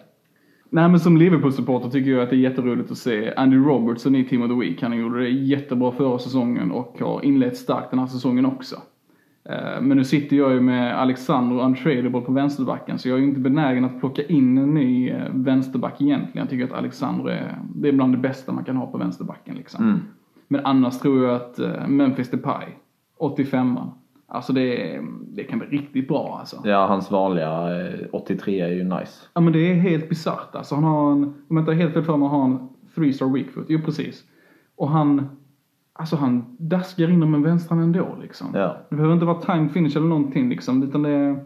Nej 0.69 0.89
men 0.89 0.99
som 0.99 1.17
Liverpool-supporter 1.17 1.89
tycker 1.89 2.11
jag 2.11 2.23
att 2.23 2.29
det 2.29 2.35
är 2.35 2.39
jätteroligt 2.39 2.91
att 2.91 2.97
se 2.97 3.33
Andy 3.35 3.57
Robertson 3.57 4.15
i 4.15 4.23
Team 4.23 4.41
of 4.41 4.47
the 4.47 4.55
Week. 4.55 4.81
Han 4.81 4.97
gjorde 4.97 5.19
det 5.19 5.29
jättebra 5.29 5.91
förra 5.91 6.19
säsongen 6.19 6.71
och 6.71 6.99
har 6.99 7.25
inlett 7.25 7.57
starkt 7.57 7.89
den 7.89 7.99
här 7.99 8.07
säsongen 8.07 8.45
också. 8.45 8.75
Eh, 9.49 9.81
men 9.81 9.97
nu 9.97 10.03
sitter 10.03 10.37
jag 10.37 10.53
ju 10.53 10.61
med 10.61 10.99
Alexander 10.99 11.65
Untradable 11.65 12.21
på 12.21 12.31
vänsterbacken 12.31 12.99
så 12.99 13.09
jag 13.09 13.17
är 13.17 13.21
ju 13.21 13.27
inte 13.27 13.39
benägen 13.39 13.85
att 13.85 13.99
plocka 13.99 14.23
in 14.23 14.57
en 14.57 14.73
ny 14.73 15.09
eh, 15.09 15.27
vänsterback 15.33 16.01
egentligen. 16.01 16.37
Jag 16.37 16.49
tycker 16.49 16.65
att 16.65 16.79
Alexander 16.79 17.29
är, 17.29 17.59
det 17.75 17.87
är 17.87 17.91
bland 17.91 18.13
det 18.13 18.17
bästa 18.17 18.51
man 18.51 18.63
kan 18.63 18.77
ha 18.77 18.87
på 18.91 18.97
vänsterbacken 18.97 19.55
liksom. 19.55 19.83
Mm. 19.83 19.99
Men 20.47 20.65
annars 20.65 20.99
tror 20.99 21.23
jag 21.23 21.35
att 21.35 21.59
eh, 21.59 21.87
Memphis 21.87 22.31
Depay, 22.31 22.65
85 23.17 23.77
Alltså 24.29 24.53
det, 24.53 24.99
det 25.27 25.43
kan 25.43 25.59
bli 25.59 25.67
riktigt 25.67 26.07
bra 26.07 26.37
alltså. 26.39 26.61
Ja, 26.63 26.85
hans 26.85 27.11
vanliga 27.11 27.81
eh, 27.87 27.99
83 28.11 28.61
är 28.61 28.67
ju 28.67 28.83
nice. 28.83 29.25
Ja 29.33 29.41
men 29.41 29.53
det 29.53 29.71
är 29.71 29.75
helt 29.75 30.09
bisarrt 30.09 30.55
alltså. 30.55 30.75
Han 30.75 30.83
har 30.83 31.11
en, 31.11 31.23
om 31.23 31.43
jag 31.47 31.59
inte 31.59 31.71
har 31.71 31.75
helt 31.75 31.93
fel 31.93 32.03
för 32.03 32.17
mig, 32.17 32.29
har 32.29 32.41
han 32.41 32.69
3 32.95 33.13
star 33.13 33.33
weak 33.33 33.49
foot. 33.49 33.65
Jo 33.69 33.79
precis. 33.85 34.23
Och 34.75 34.89
han, 34.89 35.29
alltså 35.93 36.15
han 36.15 36.55
daskar 36.59 37.09
in 37.09 37.19
dem 37.19 37.31
med 37.31 37.41
vänstran 37.41 37.79
ändå 37.79 38.17
liksom. 38.21 38.47
Ja. 38.53 38.77
Det 38.89 38.95
behöver 38.95 39.13
inte 39.13 39.25
vara 39.25 39.41
time 39.41 39.69
finish 39.69 39.97
eller 39.97 40.07
någonting 40.07 40.49
liksom. 40.49 40.83
Utan 40.83 41.03
det, 41.03 41.39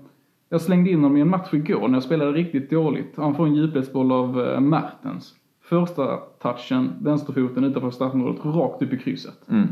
jag 0.49 0.61
slängde 0.61 0.89
in 0.89 1.03
honom 1.03 1.17
i 1.17 1.21
en 1.21 1.29
match 1.29 1.53
igår 1.53 1.87
när 1.87 1.95
jag 1.95 2.03
spelade 2.03 2.31
riktigt 2.31 2.69
dåligt. 2.69 3.13
Han 3.17 3.35
får 3.35 3.45
en 3.45 3.55
djupledsboll 3.55 4.11
av 4.11 4.39
uh, 4.39 4.59
Mertens. 4.59 5.35
Första 5.63 6.17
touchen, 6.17 6.93
vänsterfoten 7.01 7.63
utanför 7.63 7.91
straffområdet, 7.91 8.45
rakt 8.45 8.81
upp 8.81 8.93
i 8.93 8.97
krysset. 8.97 9.49
Mm. 9.49 9.67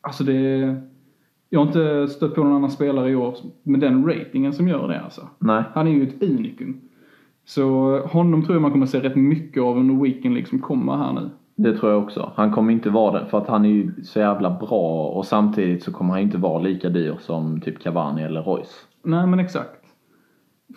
Alltså 0.00 0.24
det... 0.24 0.76
Jag 1.52 1.60
har 1.60 1.66
inte 1.66 2.08
stött 2.08 2.34
på 2.34 2.44
någon 2.44 2.56
annan 2.56 2.70
spelare 2.70 3.10
i 3.10 3.16
år 3.16 3.36
med 3.62 3.80
den 3.80 4.06
ratingen 4.06 4.52
som 4.52 4.68
gör 4.68 4.88
det 4.88 5.00
alltså. 5.00 5.28
Nej. 5.38 5.62
Han 5.74 5.86
är 5.86 5.92
ju 5.92 6.02
ett 6.02 6.22
unikum. 6.22 6.80
Så 7.44 7.98
honom 8.06 8.42
tror 8.42 8.54
jag 8.54 8.62
man 8.62 8.72
kommer 8.72 8.86
se 8.86 9.00
rätt 9.00 9.16
mycket 9.16 9.62
av 9.62 9.78
under 9.78 10.04
weekend 10.04 10.34
liksom 10.34 10.58
kommer 10.58 10.96
här 10.96 11.12
nu. 11.12 11.30
Det 11.56 11.76
tror 11.76 11.92
jag 11.92 12.02
också. 12.02 12.32
Han 12.36 12.52
kommer 12.52 12.72
inte 12.72 12.90
vara 12.90 13.20
det 13.20 13.26
för 13.26 13.38
att 13.38 13.48
han 13.48 13.64
är 13.64 13.68
ju 13.68 14.04
så 14.04 14.18
jävla 14.18 14.50
bra 14.50 15.08
och 15.08 15.24
samtidigt 15.24 15.82
så 15.82 15.92
kommer 15.92 16.10
han 16.10 16.22
inte 16.22 16.38
vara 16.38 16.62
lika 16.62 16.88
dyr 16.88 17.16
som 17.20 17.60
typ 17.60 17.78
Cavani 17.78 18.22
eller 18.22 18.42
Royce. 18.42 18.86
Nej 19.02 19.26
men 19.26 19.40
exakt. 19.40 19.84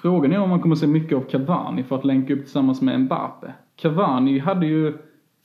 Frågan 0.01 0.33
är 0.33 0.39
om 0.39 0.49
man 0.49 0.61
kommer 0.61 0.75
se 0.75 0.87
mycket 0.87 1.17
av 1.17 1.21
Cavani 1.21 1.83
för 1.83 1.95
att 1.95 2.05
länka 2.05 2.33
upp 2.33 2.39
tillsammans 2.39 2.81
med 2.81 3.01
Mbappe. 3.01 3.53
Cavani 3.75 4.39
hade 4.39 4.65
ju, 4.65 4.93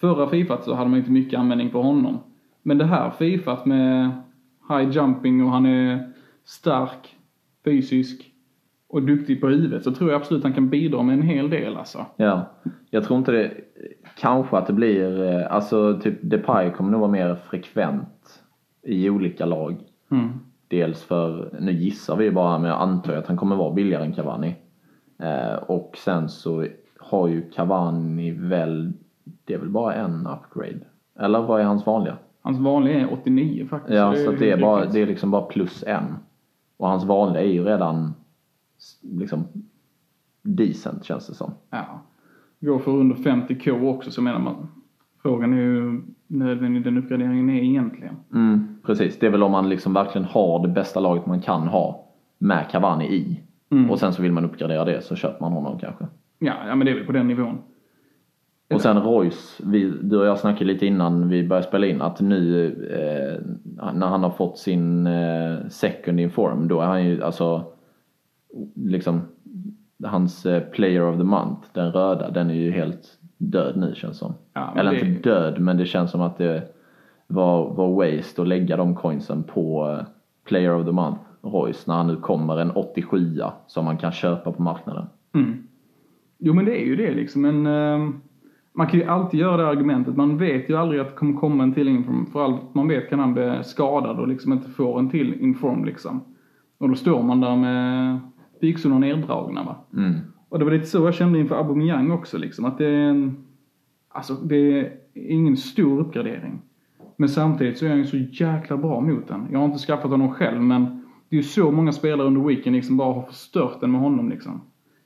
förra 0.00 0.28
Fifat 0.28 0.64
så 0.64 0.74
hade 0.74 0.90
man 0.90 0.98
inte 0.98 1.10
mycket 1.10 1.40
användning 1.40 1.70
för 1.70 1.82
honom. 1.82 2.18
Men 2.62 2.78
det 2.78 2.84
här 2.84 3.10
Fifat 3.10 3.66
med 3.66 4.10
high 4.68 4.90
jumping 4.90 5.44
och 5.44 5.50
han 5.50 5.66
är 5.66 6.12
stark, 6.44 7.16
fysisk 7.64 8.32
och 8.88 9.02
duktig 9.02 9.40
på 9.40 9.48
huvudet 9.48 9.84
så 9.84 9.94
tror 9.94 10.10
jag 10.10 10.20
absolut 10.20 10.42
han 10.42 10.52
kan 10.52 10.68
bidra 10.68 11.02
med 11.02 11.14
en 11.14 11.22
hel 11.22 11.50
del 11.50 11.76
alltså. 11.76 12.06
Ja. 12.16 12.46
Jag 12.90 13.04
tror 13.04 13.18
inte 13.18 13.32
det, 13.32 13.54
kanske 14.20 14.56
att 14.56 14.66
det 14.66 14.72
blir, 14.72 15.22
eh, 15.22 15.52
alltså 15.52 16.00
typ 16.02 16.18
Depay 16.22 16.70
kommer 16.70 16.90
nog 16.90 17.00
vara 17.00 17.10
mer 17.10 17.34
frekvent 17.34 18.42
i 18.82 19.10
olika 19.10 19.46
lag. 19.46 19.76
Mm. 20.10 20.28
Dels 20.68 21.02
för, 21.02 21.58
nu 21.60 21.72
gissar 21.72 22.16
vi 22.16 22.30
bara 22.30 22.58
men 22.58 22.70
jag 22.70 22.80
antar 22.80 23.16
att 23.16 23.26
han 23.26 23.36
kommer 23.36 23.56
vara 23.56 23.74
billigare 23.74 24.04
än 24.04 24.12
Cavani. 24.12 24.56
Eh, 25.18 25.54
och 25.54 25.94
sen 25.96 26.28
så 26.28 26.66
har 26.98 27.28
ju 27.28 27.50
Cavani 27.50 28.30
väl, 28.30 28.92
det 29.44 29.54
är 29.54 29.58
väl 29.58 29.68
bara 29.68 29.94
en 29.94 30.26
upgrade? 30.26 30.80
Eller 31.20 31.42
vad 31.42 31.60
är 31.60 31.64
hans 31.64 31.86
vanliga? 31.86 32.16
Hans 32.48 32.60
vanliga 32.60 33.00
är 33.00 33.12
89 33.12 33.66
faktiskt. 33.70 33.94
Ja, 33.94 34.14
så 34.14 34.30
att 34.30 34.38
det 34.38 34.50
är, 34.50 34.60
bara, 34.60 34.84
det 34.84 35.00
är 35.00 35.06
liksom 35.06 35.30
bara 35.30 35.42
plus 35.42 35.84
en. 35.86 36.16
Och 36.76 36.88
hans 36.88 37.04
vanliga 37.04 37.42
är 37.42 37.46
ju 37.46 37.64
redan 37.64 38.14
liksom 39.00 39.44
decent 40.42 41.04
känns 41.04 41.26
det 41.26 41.34
som. 41.34 41.52
Ja. 41.70 42.02
Går 42.60 42.78
för 42.78 42.90
under 42.90 43.16
50k 43.16 43.88
också 43.88 44.10
så 44.10 44.22
menar 44.22 44.38
man. 44.38 44.68
Frågan 45.22 45.52
är 45.52 45.56
ju 45.56 46.00
nödvändig 46.26 46.84
den 46.84 46.98
uppgraderingen 46.98 47.50
är 47.50 47.62
egentligen. 47.62 48.16
Mm, 48.34 48.78
precis, 48.86 49.18
det 49.18 49.26
är 49.26 49.30
väl 49.30 49.42
om 49.42 49.52
man 49.52 49.68
liksom 49.68 49.92
verkligen 49.92 50.24
har 50.24 50.62
det 50.62 50.68
bästa 50.68 51.00
laget 51.00 51.26
man 51.26 51.40
kan 51.40 51.68
ha 51.68 52.04
med 52.38 52.70
Cavani 52.70 53.06
i. 53.06 53.40
Mm. 53.70 53.90
Och 53.90 53.98
sen 53.98 54.12
så 54.12 54.22
vill 54.22 54.32
man 54.32 54.44
uppgradera 54.44 54.84
det 54.84 55.04
så 55.04 55.16
köper 55.16 55.40
man 55.40 55.52
honom 55.52 55.78
kanske. 55.78 56.06
Ja, 56.38 56.54
ja 56.66 56.74
men 56.74 56.86
det 56.86 56.90
är 56.92 56.96
väl 56.96 57.06
på 57.06 57.12
den 57.12 57.28
nivån. 57.28 57.58
Och 58.74 58.80
sen 58.80 59.02
Royce, 59.02 59.62
vi, 59.64 59.92
du 60.02 60.18
och 60.18 60.26
jag 60.26 60.38
snackade 60.38 60.64
lite 60.64 60.86
innan 60.86 61.28
vi 61.28 61.48
började 61.48 61.66
spela 61.68 61.86
in 61.86 62.02
att 62.02 62.20
nu 62.20 62.66
eh, 62.90 63.40
när 63.94 64.06
han 64.06 64.22
har 64.22 64.30
fått 64.30 64.58
sin 64.58 65.06
eh, 65.06 65.56
second 65.68 66.20
in 66.20 66.30
form 66.30 66.68
då 66.68 66.80
är 66.80 66.86
han 66.86 67.04
ju 67.04 67.22
alltså 67.22 67.64
liksom 68.74 69.20
hans 70.04 70.46
eh, 70.46 70.62
player 70.62 71.02
of 71.02 71.16
the 71.16 71.24
month, 71.24 71.68
den 71.72 71.92
röda, 71.92 72.30
den 72.30 72.50
är 72.50 72.54
ju 72.54 72.70
helt 72.70 73.18
död 73.38 73.76
nu 73.76 73.94
känns 73.94 74.18
som. 74.18 74.34
Ja, 74.54 74.74
Eller 74.76 74.90
det- 74.92 75.00
inte 75.00 75.28
död 75.30 75.60
men 75.60 75.76
det 75.76 75.86
känns 75.86 76.10
som 76.10 76.20
att 76.20 76.38
det 76.38 76.62
var, 77.26 77.74
var 77.74 77.88
waste 78.16 78.42
att 78.42 78.48
lägga 78.48 78.76
de 78.76 78.94
coinsen 78.94 79.42
på 79.42 79.90
eh, 79.90 80.06
player 80.44 80.74
of 80.74 80.86
the 80.86 80.92
month 80.92 81.20
Royce 81.42 81.84
när 81.86 81.94
han 81.94 82.06
nu 82.06 82.16
kommer 82.16 82.56
en 82.58 82.70
87 82.70 83.40
som 83.66 83.84
man 83.84 83.96
kan 83.98 84.12
köpa 84.12 84.52
på 84.52 84.62
marknaden. 84.62 85.06
Mm. 85.34 85.62
Jo 86.38 86.54
men 86.54 86.64
det 86.64 86.82
är 86.82 86.84
ju 86.86 86.96
det 86.96 87.14
liksom. 87.14 87.42
Men 87.42 87.66
ehm, 87.66 88.20
man 88.78 88.86
kan 88.86 89.00
ju 89.00 89.06
alltid 89.06 89.40
göra 89.40 89.56
det 89.56 89.68
argumentet. 89.68 90.16
Man 90.16 90.38
vet 90.38 90.70
ju 90.70 90.76
aldrig 90.76 91.00
att 91.00 91.08
det 91.08 91.14
kommer 91.14 91.40
komma 91.40 91.62
en 91.62 91.74
till 91.74 91.88
inform. 91.88 92.26
För 92.26 92.44
allt 92.44 92.74
man 92.74 92.88
vet 92.88 93.10
kan 93.10 93.18
han 93.18 93.34
bli 93.34 93.58
skadad 93.64 94.18
och 94.18 94.28
liksom 94.28 94.52
inte 94.52 94.70
få 94.70 94.98
en 94.98 95.10
till 95.10 95.40
inform 95.40 95.84
liksom. 95.84 96.20
Och 96.78 96.88
då 96.88 96.94
står 96.94 97.22
man 97.22 97.40
där 97.40 97.56
med 97.56 98.20
byxorna 98.60 98.98
neddragna 98.98 99.64
va. 99.64 99.76
Mm. 99.96 100.14
Och 100.48 100.58
det 100.58 100.64
var 100.64 100.72
lite 100.72 100.86
så 100.86 101.04
jag 101.04 101.14
kände 101.14 101.38
inför 101.38 101.54
Aubameyang 101.54 102.10
också 102.10 102.38
liksom. 102.38 102.64
Att 102.64 102.78
det 102.78 102.86
är 102.86 103.08
en... 103.08 103.36
Alltså 104.08 104.34
det 104.34 104.80
är 104.80 104.92
ingen 105.14 105.56
stor 105.56 106.00
uppgradering. 106.00 106.62
Men 107.16 107.28
samtidigt 107.28 107.78
så 107.78 107.86
är 107.86 107.90
han 107.90 107.98
ju 107.98 108.06
så 108.06 108.16
jäkla 108.16 108.76
bra 108.76 109.00
mot 109.00 109.28
den. 109.28 109.46
Jag 109.52 109.58
har 109.58 109.66
inte 109.66 109.78
skaffat 109.78 110.10
honom 110.10 110.34
själv 110.34 110.62
men 110.62 110.84
det 111.28 111.36
är 111.36 111.38
ju 111.38 111.42
så 111.42 111.70
många 111.70 111.92
spelare 111.92 112.26
under 112.26 112.40
weekend 112.40 112.76
liksom 112.76 112.96
bara 112.96 113.14
har 113.14 113.22
förstört 113.22 113.80
den 113.80 113.92
med 113.92 114.00
honom 114.00 114.28
liksom. 114.28 114.60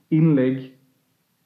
Inlägg, 0.09 0.72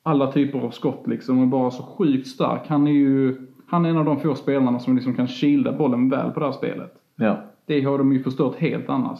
alla 0.07 0.33
typer 0.33 0.59
av 0.59 0.71
skott 0.71 1.07
liksom 1.07 1.39
och 1.41 1.49
bara 1.49 1.71
så 1.71 1.83
sjukt 1.83 2.27
stark. 2.29 2.61
Han 2.69 2.87
är 2.87 2.93
ju, 2.93 3.37
han 3.67 3.85
är 3.85 3.89
en 3.91 3.97
av 3.99 4.05
de 4.05 4.21
få 4.21 4.35
spelarna 4.35 4.79
som 4.79 4.97
liksom 4.97 5.15
kan 5.15 5.27
kilda 5.27 5.73
bollen 5.73 6.09
väl 6.11 6.31
på 6.31 6.41
det 6.41 6.47
här 6.47 6.53
spelet. 6.53 6.95
Ja. 7.17 7.37
Det 7.67 7.83
har 7.83 7.99
de 7.99 8.13
ju 8.13 8.23
förstört 8.23 8.57
helt 8.57 8.89
annars. 8.89 9.19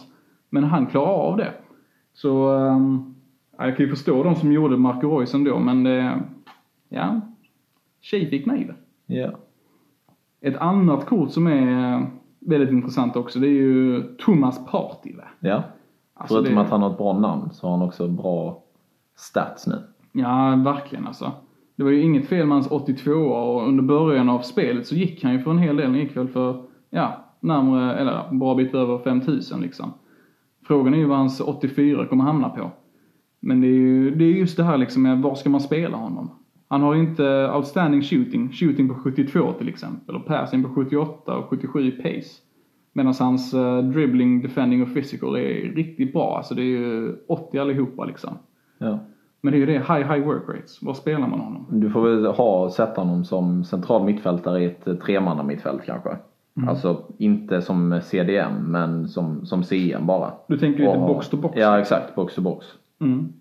Men 0.49 0.63
han 0.63 0.85
klarar 0.85 1.13
av 1.13 1.37
det. 1.37 1.53
Så 2.13 2.29
ja, 3.57 3.65
jag 3.65 3.77
kan 3.77 3.85
ju 3.85 3.89
förstå 3.89 4.23
de 4.23 4.35
som 4.35 4.51
gjorde 4.51 4.77
Marco 4.77 5.17
Reus 5.17 5.33
ändå, 5.33 5.59
men 5.59 5.83
det, 5.83 6.19
ja, 6.89 7.21
tjej 8.01 8.29
fick 8.29 8.45
mig 8.45 8.65
det. 8.65 8.75
Ja. 9.15 9.31
Ett 10.41 10.57
annat 10.57 11.05
kort 11.05 11.31
som 11.31 11.47
är 11.47 11.93
eh, 11.93 12.01
väldigt 12.39 12.69
intressant 12.71 13.15
också, 13.15 13.39
det 13.39 13.47
är 13.47 13.51
ju 13.51 14.01
Thomas 14.17 14.65
Partille. 14.71 15.23
Ja. 15.39 15.63
Alltså 16.13 16.35
Förutom 16.35 16.55
det- 16.55 16.61
att 16.61 16.69
han 16.69 16.81
har 16.81 16.91
ett 16.91 16.97
bra 16.97 17.19
namn 17.19 17.49
så 17.51 17.67
har 17.67 17.77
han 17.77 17.87
också 17.87 18.07
bra 18.07 18.63
stats 19.15 19.67
nu. 19.67 19.75
Ja, 20.17 20.55
verkligen 20.55 21.07
alltså. 21.07 21.31
Det 21.75 21.83
var 21.83 21.91
ju 21.91 22.01
inget 22.01 22.27
fel 22.27 22.47
med 22.47 22.55
hans 22.55 22.71
82 22.71 23.11
och 23.11 23.67
under 23.67 23.83
början 23.83 24.29
av 24.29 24.39
spelet 24.39 24.87
så 24.87 24.95
gick 24.95 25.23
han 25.23 25.33
ju 25.33 25.39
för 25.39 25.51
en 25.51 25.57
hel 25.57 25.77
del. 25.77 25.85
Han 25.85 25.99
gick 25.99 26.17
väl 26.17 26.27
för, 26.27 26.63
ja, 26.89 27.25
närmare, 27.39 27.95
eller 27.95 28.23
en 28.29 28.39
bra 28.39 28.55
bit 28.55 28.73
över 28.73 28.97
5000 28.97 29.61
liksom. 29.61 29.93
Frågan 30.67 30.93
är 30.93 30.97
ju 30.97 31.05
vad 31.05 31.17
hans 31.17 31.41
84 31.41 32.05
kommer 32.05 32.23
hamna 32.23 32.49
på. 32.49 32.71
Men 33.39 33.61
det 33.61 33.67
är 33.67 33.71
ju 33.71 34.15
det 34.15 34.25
är 34.25 34.29
just 34.29 34.57
det 34.57 34.63
här 34.63 34.77
liksom 34.77 35.03
med 35.03 35.21
var 35.21 35.35
ska 35.35 35.49
man 35.49 35.61
spela 35.61 35.97
honom? 35.97 36.31
Han 36.67 36.81
har 36.81 36.93
ju 36.93 37.01
inte 37.01 37.51
outstanding 37.55 38.01
shooting, 38.01 38.51
shooting 38.51 38.89
på 38.89 38.95
72 38.95 39.51
till 39.51 39.69
exempel 39.69 40.15
och 40.15 40.25
passing 40.25 40.63
på 40.63 40.69
78 40.69 41.37
och 41.37 41.45
77 41.49 41.87
i 41.87 41.91
pace. 41.91 42.41
Medan 42.93 43.13
hans 43.19 43.53
eh, 43.53 43.83
dribbling, 43.83 44.41
defending 44.41 44.81
och 44.81 44.93
physical 44.93 45.35
är 45.35 45.75
riktigt 45.75 46.13
bra. 46.13 46.37
Alltså 46.37 46.55
det 46.55 46.61
är 46.61 46.65
ju 46.65 47.15
80 47.27 47.59
allihopa 47.59 48.05
liksom. 48.05 48.37
Ja. 48.77 48.99
Men 49.41 49.51
det 49.51 49.57
är 49.57 49.59
ju 49.59 49.65
det, 49.65 49.73
high 49.73 50.13
high 50.13 50.25
work 50.27 50.43
rates. 50.49 50.81
Var 50.81 50.93
spelar 50.93 51.27
man 51.27 51.39
honom? 51.39 51.65
Du 51.69 51.89
får 51.89 52.01
väl 52.01 52.25
ha, 52.25 52.69
sätta 52.69 53.01
honom 53.01 53.25
som 53.25 53.63
central 53.63 54.03
mittfältare 54.03 54.63
i 54.63 54.65
ett 54.65 54.87
eh, 54.87 54.95
tremanna 54.95 55.43
mittfält 55.43 55.81
kanske. 55.85 56.09
Mm. 56.57 56.69
Alltså 56.69 57.01
inte 57.17 57.61
som 57.61 57.99
CDM 58.03 58.53
men 58.71 59.07
som, 59.07 59.45
som 59.45 59.63
CM 59.63 60.05
bara. 60.07 60.31
Du 60.47 60.57
tänker 60.57 60.79
lite 60.79 60.97
box 60.97 61.29
to 61.29 61.37
box? 61.37 61.57
Ja 61.57 61.79
exakt, 61.79 62.15
box 62.15 62.35
to 62.35 62.41
box. 62.41 62.65
Mm. 63.01 63.33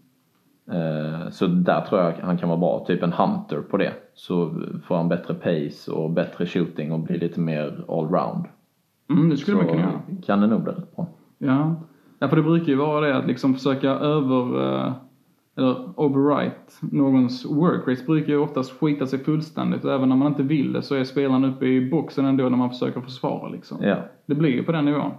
Eh, 0.70 1.30
Så 1.30 1.46
där 1.46 1.80
tror 1.80 2.00
jag 2.00 2.12
han 2.22 2.38
kan 2.38 2.48
vara 2.48 2.58
bra. 2.58 2.84
Typ 2.86 3.02
en 3.02 3.12
hunter 3.12 3.60
på 3.70 3.76
det. 3.76 3.92
Så 4.14 4.50
får 4.86 4.96
han 4.96 5.08
bättre 5.08 5.34
pace 5.34 5.90
och 5.92 6.10
bättre 6.10 6.46
shooting 6.46 6.92
och 6.92 7.00
blir 7.00 7.18
lite 7.18 7.40
mer 7.40 7.84
allround. 7.88 8.44
Mm, 9.10 9.28
det 9.30 9.36
skulle 9.36 9.56
Så 9.56 9.62
man 9.62 9.72
kunna 9.72 9.82
göra. 9.82 10.00
kan 10.26 10.40
det 10.40 10.46
nog 10.46 10.62
bli 10.62 10.72
rätt 10.72 10.96
bra. 10.96 11.06
Ja. 11.38 11.74
ja, 12.18 12.28
för 12.28 12.36
det 12.36 12.42
brukar 12.42 12.66
ju 12.66 12.76
vara 12.76 13.06
det 13.06 13.16
att 13.16 13.26
liksom 13.26 13.54
försöka 13.54 13.90
över... 13.90 14.74
eh, 14.86 14.92
eller 15.56 16.00
overwrite 16.00 16.72
någons 16.80 17.44
work 17.44 17.88
rates 17.88 18.06
brukar 18.06 18.32
ju 18.32 18.38
oftast 18.38 18.80
skita 18.80 19.06
sig 19.06 19.18
fullständigt 19.18 19.84
och 19.84 19.92
även 19.92 20.08
när 20.08 20.16
man 20.16 20.28
inte 20.28 20.42
vill 20.42 20.72
det 20.72 20.82
så 20.82 20.94
är 20.94 21.04
spelaren 21.04 21.44
uppe 21.44 21.66
i 21.66 21.90
boxen 21.90 22.24
ändå 22.24 22.48
när 22.48 22.56
man 22.56 22.70
försöker 22.70 23.00
försvara 23.00 23.48
liksom. 23.48 23.78
Ja. 23.82 23.96
Det 24.26 24.34
blir 24.34 24.50
ju 24.50 24.62
på 24.62 24.72
den 24.72 24.84
nivån. 24.84 25.12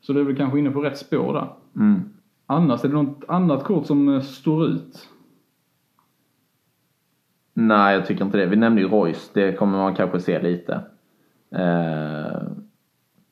Så 0.00 0.12
det 0.12 0.20
är 0.20 0.24
väl 0.24 0.36
kanske 0.36 0.58
inne 0.58 0.70
på 0.70 0.82
rätt 0.82 0.98
spår 0.98 1.32
där. 1.32 1.48
Mm. 1.76 2.02
Annars, 2.46 2.84
är 2.84 2.88
det 2.88 2.94
något 2.94 3.24
annat 3.28 3.64
kort 3.64 3.86
som 3.86 4.08
eh, 4.08 4.20
står 4.20 4.66
ut? 4.66 5.08
Nej, 7.54 7.94
jag 7.94 8.06
tycker 8.06 8.24
inte 8.24 8.38
det. 8.38 8.46
Vi 8.46 8.56
nämnde 8.56 8.82
ju 8.82 8.88
Royce. 8.88 9.30
Det 9.34 9.52
kommer 9.52 9.78
man 9.78 9.94
kanske 9.94 10.20
se 10.20 10.42
lite. 10.42 10.80
Eh, 11.50 12.42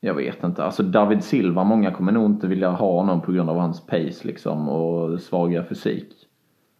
jag 0.01 0.15
vet 0.15 0.45
inte. 0.45 0.65
Alltså 0.65 0.83
David 0.83 1.25
Silva, 1.25 1.65
många 1.65 1.91
kommer 1.91 2.13
nog 2.13 2.31
inte 2.31 2.47
vilja 2.47 2.71
ha 2.71 2.93
honom 2.93 3.21
på 3.21 3.33
grund 3.33 3.51
av 3.51 3.59
hans 3.59 3.87
pace 3.87 4.27
liksom 4.27 4.69
och 4.69 5.21
svaga 5.21 5.65
fysik. 5.65 6.29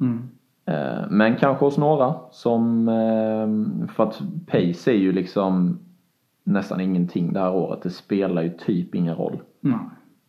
Mm. 0.03 0.29
Eh, 0.65 1.05
men 1.11 1.37
kanske 1.37 1.65
hos 1.65 1.79
några 1.79 2.15
som, 2.31 2.89
eh, 2.89 3.87
för 3.89 4.05
att 4.05 4.23
pace 4.47 4.91
är 4.91 4.97
ju 4.97 5.13
liksom 5.13 5.79
nästan 6.45 6.81
ingenting 6.81 7.33
det 7.33 7.41
här 7.41 7.53
året. 7.55 7.83
Det 7.83 7.91
spelar 7.91 8.43
ju 8.43 8.51
typ 8.51 8.95
ingen 8.95 9.15
roll. 9.15 9.41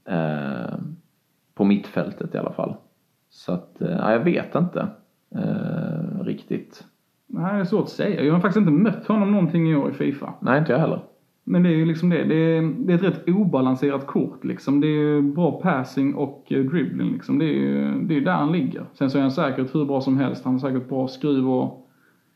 Eh, 0.05 0.75
på 1.55 1.63
mittfältet 1.63 2.35
i 2.35 2.37
alla 2.37 2.51
fall. 2.53 2.75
Så 3.29 3.51
att, 3.53 3.75
ja, 3.79 4.11
jag 4.11 4.19
vet 4.19 4.55
inte 4.55 4.87
riktigt. 6.21 6.83
Nej, 7.27 7.53
det 7.53 7.59
är 7.59 7.63
svårt 7.63 7.83
att 7.83 7.89
säga. 7.89 8.23
Jag 8.23 8.33
har 8.33 8.39
faktiskt 8.39 8.57
inte 8.57 8.71
mött 8.71 9.07
honom 9.07 9.31
någonting 9.31 9.71
i 9.71 9.75
år 9.75 9.89
i 9.89 9.93
Fifa. 9.93 10.33
Nej, 10.39 10.59
inte 10.59 10.71
jag 10.71 10.79
heller. 10.79 11.01
Men 11.43 11.63
det 11.63 11.69
är 11.69 11.75
ju 11.75 11.85
liksom 11.85 12.09
det. 12.09 12.23
Det 12.23 12.35
är, 12.35 12.61
det 12.61 12.93
är 12.93 12.97
ett 12.97 13.03
rätt 13.03 13.29
obalanserat 13.29 14.07
kort 14.07 14.43
liksom. 14.43 14.81
Det 14.81 14.87
är 14.87 14.99
ju 14.99 15.21
bra 15.21 15.51
passing 15.51 16.15
och 16.15 16.45
eh, 16.49 16.63
dribbling 16.63 17.13
liksom. 17.13 17.39
Det 17.39 17.45
är 17.45 17.53
ju 17.53 18.01
det 18.01 18.17
är 18.17 18.21
där 18.21 18.33
han 18.33 18.51
ligger. 18.51 18.85
Sen 18.93 19.09
så 19.09 19.17
är 19.17 19.21
han 19.21 19.31
säkert 19.31 19.75
hur 19.75 19.85
bra 19.85 20.01
som 20.01 20.17
helst. 20.17 20.45
Han 20.45 20.53
har 20.53 20.59
säkert 20.59 20.89
bra 20.89 21.07
skruv 21.07 21.49
och 21.49 21.89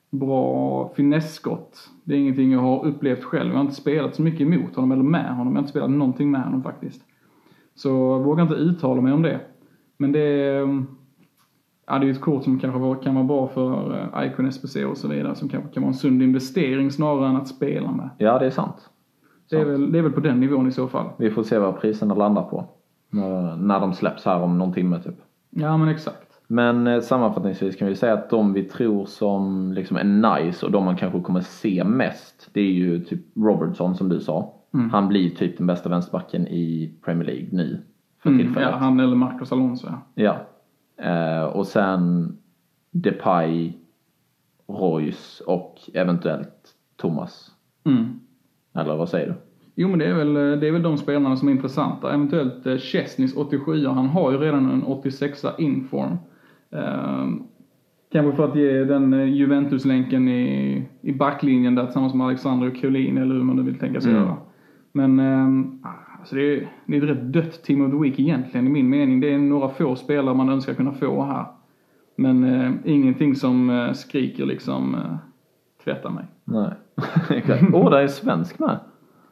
bra 0.09 0.91
finesskott. 0.95 1.89
Det 2.03 2.15
är 2.15 2.19
ingenting 2.19 2.51
jag 2.51 2.59
har 2.59 2.85
upplevt 2.85 3.23
själv. 3.23 3.49
Jag 3.49 3.55
har 3.55 3.61
inte 3.61 3.75
spelat 3.75 4.15
så 4.15 4.21
mycket 4.21 4.41
emot 4.41 4.75
honom 4.75 4.91
eller 4.91 5.03
med 5.03 5.35
honom. 5.35 5.47
Jag 5.47 5.53
har 5.53 5.59
inte 5.59 5.71
spelat 5.71 5.89
någonting 5.89 6.31
med 6.31 6.43
honom 6.43 6.63
faktiskt. 6.63 7.01
Så 7.75 7.89
jag 7.89 8.23
vågar 8.23 8.43
inte 8.43 8.55
uttala 8.55 9.01
mig 9.01 9.13
om 9.13 9.21
det. 9.21 9.39
Men 9.97 10.11
det 10.11 10.19
är, 10.19 10.61
mm, 10.61 10.85
ja, 11.87 11.93
det 11.99 12.05
är 12.05 12.07
ju 12.07 12.11
ett 12.11 12.21
kort 12.21 12.43
som 12.43 12.59
kanske 12.59 13.03
kan 13.03 13.15
vara 13.15 13.25
bra 13.25 13.47
för 13.47 13.99
eh, 13.99 14.27
Icon 14.27 14.51
SPC 14.51 14.85
och 14.85 14.97
så 14.97 15.07
vidare. 15.07 15.35
Som 15.35 15.49
kanske 15.49 15.73
kan 15.73 15.83
vara 15.83 15.91
en 15.91 15.97
sund 15.97 16.23
investering 16.23 16.91
snarare 16.91 17.29
än 17.29 17.35
att 17.35 17.47
spela 17.47 17.91
med. 17.91 18.09
Ja, 18.17 18.39
det 18.39 18.45
är 18.45 18.49
sant. 18.49 18.89
Det 19.49 19.55
är, 19.57 19.65
väl, 19.65 19.91
det 19.91 19.97
är 19.99 20.03
väl 20.03 20.11
på 20.11 20.19
den 20.19 20.39
nivån 20.39 20.67
i 20.67 20.71
så 20.71 20.87
fall. 20.87 21.09
Vi 21.17 21.31
får 21.31 21.43
se 21.43 21.57
vad 21.57 21.81
priserna 21.81 22.15
landar 22.15 22.43
på. 22.43 22.65
När, 23.09 23.55
när 23.55 23.79
de 23.79 23.93
släpps 23.93 24.25
här 24.25 24.41
om 24.41 24.57
någon 24.57 24.73
timme 24.73 24.99
typ. 25.01 25.15
Ja 25.49 25.77
men 25.77 25.87
exakt. 25.89 26.23
Men 26.47 26.87
eh, 26.87 26.99
sammanfattningsvis 27.01 27.75
kan 27.75 27.87
vi 27.87 27.95
säga 27.95 28.13
att 28.13 28.29
de 28.29 28.53
vi 28.53 28.63
tror 28.63 29.05
som 29.05 29.71
liksom 29.73 29.97
är 29.97 30.03
nice 30.03 30.65
och 30.65 30.71
de 30.71 30.85
man 30.85 30.95
kanske 30.95 31.21
kommer 31.21 31.41
se 31.41 31.83
mest. 31.83 32.49
Det 32.53 32.61
är 32.61 32.71
ju 32.73 33.03
typ 33.03 33.21
Robertson 33.35 33.95
som 33.95 34.09
du 34.09 34.19
sa. 34.19 34.53
Mm. 34.73 34.89
Han 34.89 35.07
blir 35.07 35.29
typ 35.29 35.57
den 35.57 35.67
bästa 35.67 35.89
vänsterbacken 35.89 36.47
i 36.47 36.93
Premier 37.05 37.25
League 37.25 37.47
nu. 37.51 37.83
För 38.23 38.29
Mm, 38.29 38.41
tillfället. 38.45 38.69
ja, 38.71 38.77
han 38.77 38.99
eller 38.99 39.15
Marcos 39.15 39.51
Alonso 39.51 39.87
ja. 39.87 40.01
Ja. 40.95 41.05
Eh, 41.05 41.43
och 41.43 41.67
sen 41.67 42.37
Depay, 42.91 43.73
Royce 44.67 45.43
och 45.47 45.75
eventuellt 45.93 46.73
Thomas. 46.95 47.51
Mm. 47.85 48.19
Eller 48.77 48.95
vad 48.95 49.09
säger 49.09 49.27
du? 49.27 49.33
Jo 49.75 49.87
men 49.89 49.99
det 49.99 50.05
är, 50.05 50.13
väl, 50.13 50.33
det 50.33 50.67
är 50.67 50.71
väl 50.71 50.81
de 50.83 50.97
spelarna 50.97 51.35
som 51.37 51.47
är 51.47 51.51
intressanta. 51.51 52.13
Eventuellt 52.13 52.65
eh, 52.65 52.77
Chesneys 52.77 53.35
87 53.35 53.85
han 53.87 54.07
har 54.07 54.31
ju 54.31 54.37
redan 54.37 54.71
en 54.71 54.83
86a 54.83 55.49
inform. 55.57 56.17
Ehm, 56.71 57.43
kanske 58.11 58.35
för 58.35 58.43
att 58.49 58.55
ge 58.55 58.83
den 58.83 59.13
eh, 59.13 59.33
Juventus-länken 59.33 60.27
i, 60.29 60.83
i 61.01 61.13
backlinjen 61.13 61.75
där 61.75 61.85
tillsammans 61.85 62.13
med 62.13 62.27
Alexander 62.27 62.67
och 62.71 62.81
Collin 62.81 63.17
eller 63.17 63.35
hur 63.35 63.43
man 63.43 63.55
nu 63.55 63.61
vill 63.61 63.79
tänka 63.79 64.01
sig 64.01 64.11
Mm. 64.11 64.23
göra. 64.23 64.35
Men 64.91 65.19
ehm, 65.19 65.79
alltså 66.19 66.35
det, 66.35 66.41
är, 66.55 66.67
det 66.85 66.97
är 66.97 67.03
ett 67.03 67.09
rätt 67.09 67.33
dött 67.33 67.63
Team 67.63 67.81
of 67.85 67.91
the 67.91 67.97
Week 67.97 68.19
egentligen 68.19 68.67
i 68.67 68.69
min 68.69 68.89
mening. 68.89 69.19
Det 69.19 69.33
är 69.33 69.37
några 69.37 69.69
få 69.69 69.95
spelare 69.95 70.35
man 70.35 70.49
önskar 70.49 70.73
kunna 70.73 70.93
få 70.93 71.23
här. 71.23 71.45
Men 72.15 72.43
eh, 72.43 72.71
ingenting 72.85 73.35
som 73.35 73.69
eh, 73.69 73.93
skriker 73.93 74.45
liksom 74.45 74.95
eh, 74.95 75.15
tvätta 75.83 76.09
mig. 76.09 76.25
Nej. 76.43 76.71
Åh, 77.73 77.85
oh, 77.85 77.89
det 77.89 78.01
är 78.01 78.07
svensk 78.07 78.59
med. 78.59 78.79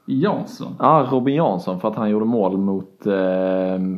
Jansson. 0.05 0.75
Ja, 0.79 1.07
Robin 1.11 1.35
Jansson 1.35 1.79
för 1.79 1.87
att 1.87 1.95
han 1.95 2.09
gjorde 2.09 2.25
mål 2.25 2.57
mot 2.57 3.07
eh, 3.07 3.13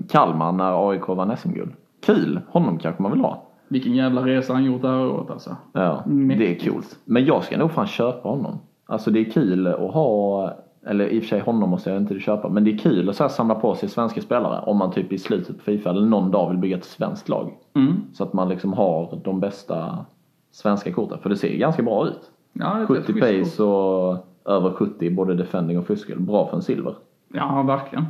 Kalmar 0.09 0.51
när 0.51 0.89
AIK 0.89 1.07
vann 1.07 1.37
SM-guld. 1.37 1.71
Kul! 2.05 2.41
Honom 2.49 2.77
kanske 2.77 3.01
man 3.01 3.11
vill 3.11 3.21
ha. 3.21 3.43
Vilken 3.67 3.95
jävla 3.95 4.25
resa 4.25 4.53
han 4.53 4.63
gjort 4.63 4.81
det 4.81 4.87
här 4.87 5.07
året 5.07 5.31
alltså. 5.31 5.55
Ja, 5.73 6.03
det 6.05 6.11
är 6.11 6.15
Mäktigt. 6.15 6.71
coolt. 6.71 6.99
Men 7.05 7.25
jag 7.25 7.43
ska 7.43 7.57
nog 7.57 7.71
fan 7.71 7.87
köpa 7.87 8.29
honom. 8.29 8.59
Alltså 8.85 9.11
det 9.11 9.19
är 9.19 9.31
kul 9.31 9.67
att 9.67 9.93
ha, 9.93 10.51
eller 10.87 11.07
i 11.07 11.19
och 11.19 11.23
för 11.23 11.29
sig 11.29 11.39
honom 11.39 11.69
måste 11.69 11.89
jag 11.89 12.01
inte 12.01 12.19
köpa, 12.19 12.49
men 12.49 12.63
det 12.63 12.71
är 12.71 12.77
kul 12.77 13.09
att 13.09 13.15
så 13.15 13.29
samla 13.29 13.55
på 13.55 13.75
sig 13.75 13.89
svenska 13.89 14.21
spelare 14.21 14.61
om 14.65 14.77
man 14.77 14.91
typ 14.91 15.13
i 15.13 15.17
slutet 15.17 15.57
på 15.57 15.63
Fifa 15.63 15.89
eller 15.89 16.05
någon 16.05 16.31
dag 16.31 16.49
vill 16.49 16.57
bygga 16.57 16.77
ett 16.77 16.85
svenskt 16.85 17.29
lag. 17.29 17.53
Mm. 17.75 17.93
Så 18.13 18.23
att 18.23 18.33
man 18.33 18.49
liksom 18.49 18.73
har 18.73 19.19
de 19.23 19.39
bästa 19.39 20.05
svenska 20.51 20.93
korten, 20.93 21.17
för 21.19 21.29
det 21.29 21.35
ser 21.35 21.49
ju 21.49 21.57
ganska 21.57 21.83
bra 21.83 22.07
ut. 22.07 22.31
Ja, 22.53 22.73
det 22.73 22.79
är 22.95 22.99
ett 22.99 23.05
70 23.05 23.13
schysst 23.13 23.19
kort. 23.19 23.43
pace 23.43 23.63
och 23.63 24.27
över 24.45 24.71
70 24.73 25.05
i 25.05 25.11
både 25.11 25.35
defending 25.35 25.77
och 25.79 25.87
fuskel. 25.87 26.19
Bra 26.19 26.47
för 26.47 26.57
en 26.57 26.63
silver. 26.63 26.95
Ja, 27.33 27.61
verkligen. 27.63 28.05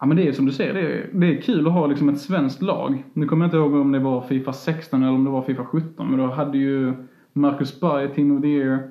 Ja, 0.00 0.06
men 0.06 0.16
det 0.16 0.28
är 0.28 0.32
som 0.32 0.46
du 0.46 0.52
säger, 0.52 0.74
det 0.74 0.80
är, 0.80 1.10
det 1.12 1.26
är 1.38 1.40
kul 1.42 1.66
att 1.66 1.72
ha 1.72 1.86
liksom 1.86 2.08
ett 2.08 2.20
svenskt 2.20 2.62
lag. 2.62 3.04
Nu 3.12 3.26
kommer 3.26 3.44
jag 3.44 3.48
inte 3.48 3.56
ihåg 3.56 3.74
om 3.74 3.92
det 3.92 3.98
var 3.98 4.20
Fifa 4.20 4.52
16 4.52 5.02
eller 5.02 5.12
om 5.12 5.24
det 5.24 5.30
var 5.30 5.42
Fifa 5.42 5.64
17, 5.64 6.10
men 6.10 6.18
då 6.18 6.26
hade 6.26 6.58
ju 6.58 6.92
Marcus 7.32 7.80
Berg 7.80 8.14
Team 8.14 8.36
of 8.36 8.42
the 8.42 8.48
Year. 8.48 8.90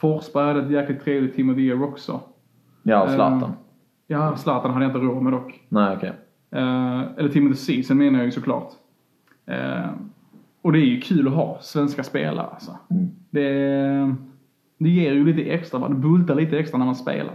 Forsberg 0.00 0.46
hade 0.46 0.60
ett 0.60 0.70
jäkligt 0.70 1.04
trevligt 1.04 1.36
Team 1.36 1.50
of 1.50 1.56
the 1.56 1.62
Year 1.62 1.82
också. 1.82 2.20
Ja, 2.82 3.08
Zlatan. 3.08 3.42
Eh, 3.42 3.48
Ja, 4.08 4.36
Zlatan 4.36 4.70
hade 4.70 4.84
jag 4.84 4.90
inte 4.96 5.06
råd 5.06 5.22
med 5.22 5.32
dock. 5.32 5.60
Nej, 5.68 5.96
okej. 5.96 6.12
Eh, 6.50 7.00
eller 7.16 7.28
Team 7.28 7.46
of 7.46 7.52
the 7.52 7.58
Season 7.58 7.98
menar 7.98 8.18
jag 8.18 8.24
ju 8.26 8.32
såklart. 8.32 8.72
Eh, 9.46 9.90
och 10.62 10.72
det 10.72 10.78
är 10.78 10.84
ju 10.86 11.00
kul 11.00 11.28
att 11.28 11.34
ha 11.34 11.58
svenska 11.60 12.02
spelare 12.02 12.46
alltså. 12.46 12.70
Mm. 12.90 13.06
Det, 13.36 14.14
det 14.78 14.88
ger 14.88 15.12
ju 15.12 15.24
lite 15.24 15.50
extra, 15.50 15.78
va? 15.78 15.88
det 15.88 15.94
bultar 15.94 16.34
lite 16.34 16.58
extra 16.58 16.78
när 16.78 16.86
man 16.86 16.94
spelar. 16.94 17.34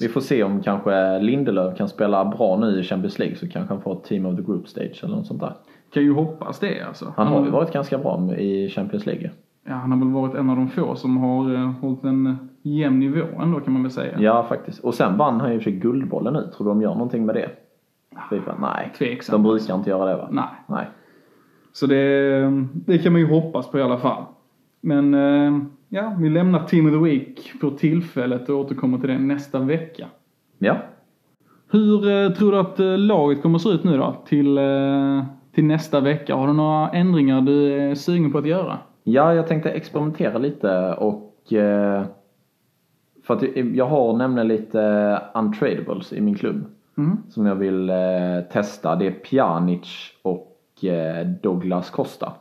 Vi 0.00 0.08
får 0.08 0.20
se 0.20 0.42
om 0.42 0.62
kanske 0.62 1.18
Lindelöf 1.18 1.78
kan 1.78 1.88
spela 1.88 2.24
bra 2.24 2.56
nu 2.56 2.80
i 2.80 2.82
Champions 2.82 3.18
League 3.18 3.36
så 3.36 3.48
kanske 3.48 3.74
han 3.74 3.82
får 3.82 3.92
ett 3.92 4.04
team 4.04 4.26
of 4.26 4.36
the 4.36 4.42
group 4.42 4.68
stage 4.68 5.00
eller 5.04 5.16
något 5.16 5.26
sånt 5.26 5.40
där. 5.40 5.52
Kan 5.92 6.02
ju 6.02 6.12
hoppas 6.12 6.58
det 6.58 6.82
alltså. 6.82 7.12
Han 7.16 7.26
har 7.26 7.44
ju 7.44 7.50
varit 7.50 7.72
ganska 7.72 7.98
bra 7.98 8.34
i 8.36 8.68
Champions 8.68 9.06
League. 9.06 9.30
Ja, 9.66 9.72
han 9.74 9.92
har 9.92 9.98
väl 9.98 10.08
varit 10.08 10.34
en 10.34 10.50
av 10.50 10.56
de 10.56 10.68
få 10.68 10.94
som 10.94 11.16
har 11.16 11.50
uh, 11.50 11.70
hållit 11.70 12.04
en 12.04 12.48
jämn 12.62 12.98
nivå 12.98 13.26
ändå 13.42 13.60
kan 13.60 13.72
man 13.72 13.82
väl 13.82 13.90
säga. 13.90 14.20
Ja, 14.20 14.46
faktiskt. 14.48 14.84
Och 14.84 14.94
sen 14.94 15.16
vann 15.16 15.40
han 15.40 15.52
ju 15.52 15.60
för 15.60 15.70
Guldbollen 15.70 16.32
nu. 16.32 16.50
Tror 16.56 16.66
du 16.66 16.70
de 16.70 16.82
gör 16.82 16.94
någonting 16.94 17.26
med 17.26 17.34
det? 17.34 17.50
FIFA? 18.30 18.54
Nej. 18.60 18.92
Tveksamt. 18.98 19.32
De 19.32 19.42
brukar 19.42 19.74
inte 19.74 19.90
göra 19.90 20.04
det 20.04 20.16
va? 20.16 20.28
Nej. 20.30 20.44
Nej. 20.66 20.86
Så 21.72 21.86
det, 21.86 22.66
det 22.72 22.98
kan 22.98 23.12
man 23.12 23.20
ju 23.20 23.28
hoppas 23.28 23.70
på 23.70 23.78
i 23.78 23.82
alla 23.82 23.98
fall. 23.98 24.24
Men 24.80 25.14
eh, 25.14 25.58
ja, 25.88 26.16
vi 26.18 26.28
lämnar 26.28 26.64
Team 26.64 26.86
of 26.86 26.92
the 26.92 26.98
Week 26.98 27.52
för 27.60 27.70
tillfället 27.70 28.48
och 28.48 28.58
återkommer 28.58 28.98
till 28.98 29.08
det 29.08 29.18
nästa 29.18 29.58
vecka. 29.58 30.06
Ja. 30.58 30.76
Hur 31.70 32.08
eh, 32.08 32.30
tror 32.32 32.52
du 32.52 32.58
att 32.58 32.80
eh, 32.80 32.98
laget 32.98 33.42
kommer 33.42 33.56
att 33.56 33.62
se 33.62 33.68
ut 33.68 33.84
nu 33.84 33.96
då 33.96 34.16
till, 34.26 34.58
till 35.54 35.64
nästa 35.64 36.00
vecka? 36.00 36.34
Har 36.34 36.46
du 36.46 36.52
några 36.52 36.88
ändringar 36.90 37.40
du 37.40 37.72
är 37.72 37.94
sugen 37.94 38.32
på 38.32 38.38
att 38.38 38.46
göra? 38.46 38.78
Ja, 39.04 39.34
jag 39.34 39.46
tänkte 39.48 39.70
experimentera 39.70 40.38
lite 40.38 40.94
och 40.94 41.26
för 43.22 43.34
att 43.34 43.42
jag 43.74 43.86
har 43.86 44.16
nämligen 44.16 44.48
lite 44.48 45.18
untradables 45.34 46.12
i 46.12 46.20
min 46.20 46.34
klubb 46.34 46.64
Mm. 46.98 47.16
som 47.28 47.46
jag 47.46 47.54
vill 47.54 47.92
testa. 48.52 48.96
Det 48.96 49.06
är 49.06 49.10
Pjanic 49.10 50.12
och 50.22 50.58
Douglas 51.42 51.90
Costa. 51.90 52.32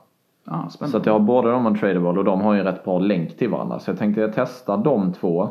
Ja, 0.51 0.69
Så 0.69 0.97
att 0.97 1.05
jag 1.05 1.13
har 1.13 1.19
båda 1.19 1.51
dem 1.51 1.65
untradable 1.65 2.19
och 2.19 2.23
de 2.23 2.41
har 2.41 2.53
ju 2.53 2.59
en 2.59 2.65
rätt 2.65 2.83
bra 2.83 2.99
länk 2.99 3.37
till 3.37 3.49
varandra. 3.49 3.79
Så 3.79 3.91
jag 3.91 3.97
tänkte 3.97 4.21
jag 4.21 4.33
testa 4.33 4.77
de 4.77 5.13
två. 5.13 5.49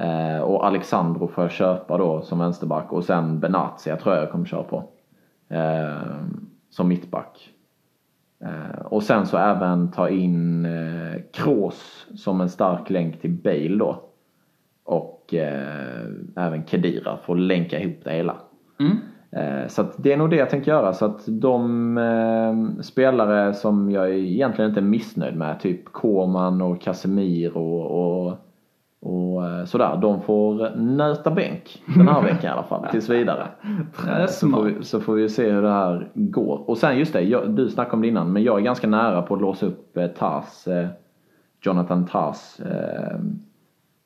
Eh, 0.00 0.40
och 0.40 0.66
Alexandro 0.66 1.28
får 1.28 1.44
jag 1.44 1.50
köpa 1.50 1.98
då 1.98 2.22
som 2.22 2.38
vänsterback 2.38 2.92
och 2.92 3.04
sen 3.04 3.40
Benatia 3.40 3.96
tror 3.96 4.14
jag 4.14 4.24
jag 4.24 4.30
kommer 4.30 4.44
köra 4.44 4.62
på. 4.62 4.84
Eh, 5.48 6.20
som 6.70 6.88
mittback. 6.88 7.50
Eh, 8.44 8.86
och 8.86 9.02
sen 9.02 9.26
så 9.26 9.36
även 9.38 9.90
ta 9.90 10.08
in 10.08 10.64
eh, 10.64 11.20
Kroos 11.32 12.06
som 12.14 12.40
en 12.40 12.48
stark 12.48 12.90
länk 12.90 13.20
till 13.20 13.30
Bale 13.30 13.76
då. 13.76 14.02
Och 14.84 15.34
eh, 15.34 16.06
även 16.36 16.66
Kedira 16.66 17.16
för 17.16 17.32
att 17.32 17.40
länka 17.40 17.80
ihop 17.80 18.00
det 18.04 18.12
hela. 18.12 18.36
Mm. 18.80 18.96
Eh, 19.32 19.66
Så 19.68 19.84
det 19.96 20.12
är 20.12 20.16
nog 20.16 20.30
det 20.30 20.36
jag 20.36 20.50
tänker 20.50 20.70
göra. 20.72 20.92
Så 20.92 21.04
att 21.04 21.22
de 21.26 21.98
eh, 21.98 22.82
spelare 22.82 23.54
som 23.54 23.90
jag 23.90 24.10
egentligen 24.14 24.70
inte 24.70 24.80
är 24.80 24.84
missnöjd 24.84 25.36
med, 25.36 25.60
typ 25.60 25.84
Koman 25.92 26.62
och 26.62 26.80
Casemiro 26.80 27.60
och, 27.60 28.26
och, 28.26 28.38
och 29.00 29.46
eh, 29.46 29.64
sådär, 29.64 29.98
de 30.02 30.20
får 30.22 30.76
nöta 30.76 31.30
bänk 31.30 31.82
den 31.96 32.08
här 32.08 32.22
veckan 32.22 32.44
i 32.44 32.48
alla 32.48 32.62
fall, 32.62 32.86
tills 32.90 33.08
vidare. 33.08 33.46
Så 34.28 34.48
får, 34.48 34.62
vi, 34.62 34.84
så 34.84 35.00
får 35.00 35.14
vi 35.14 35.28
se 35.28 35.50
hur 35.50 35.62
det 35.62 35.70
här 35.72 36.08
går. 36.14 36.70
Och 36.70 36.78
sen 36.78 36.98
just 36.98 37.12
det, 37.12 37.20
jag, 37.20 37.50
du 37.50 37.68
snackade 37.68 37.94
om 37.96 38.02
det 38.02 38.08
innan, 38.08 38.32
men 38.32 38.42
jag 38.42 38.58
är 38.58 38.62
ganska 38.62 38.86
nära 38.86 39.22
på 39.22 39.34
att 39.34 39.40
låsa 39.40 39.66
upp 39.66 39.98
Tars, 40.18 40.64
Jonathan 41.62 42.06
Tars, 42.06 42.56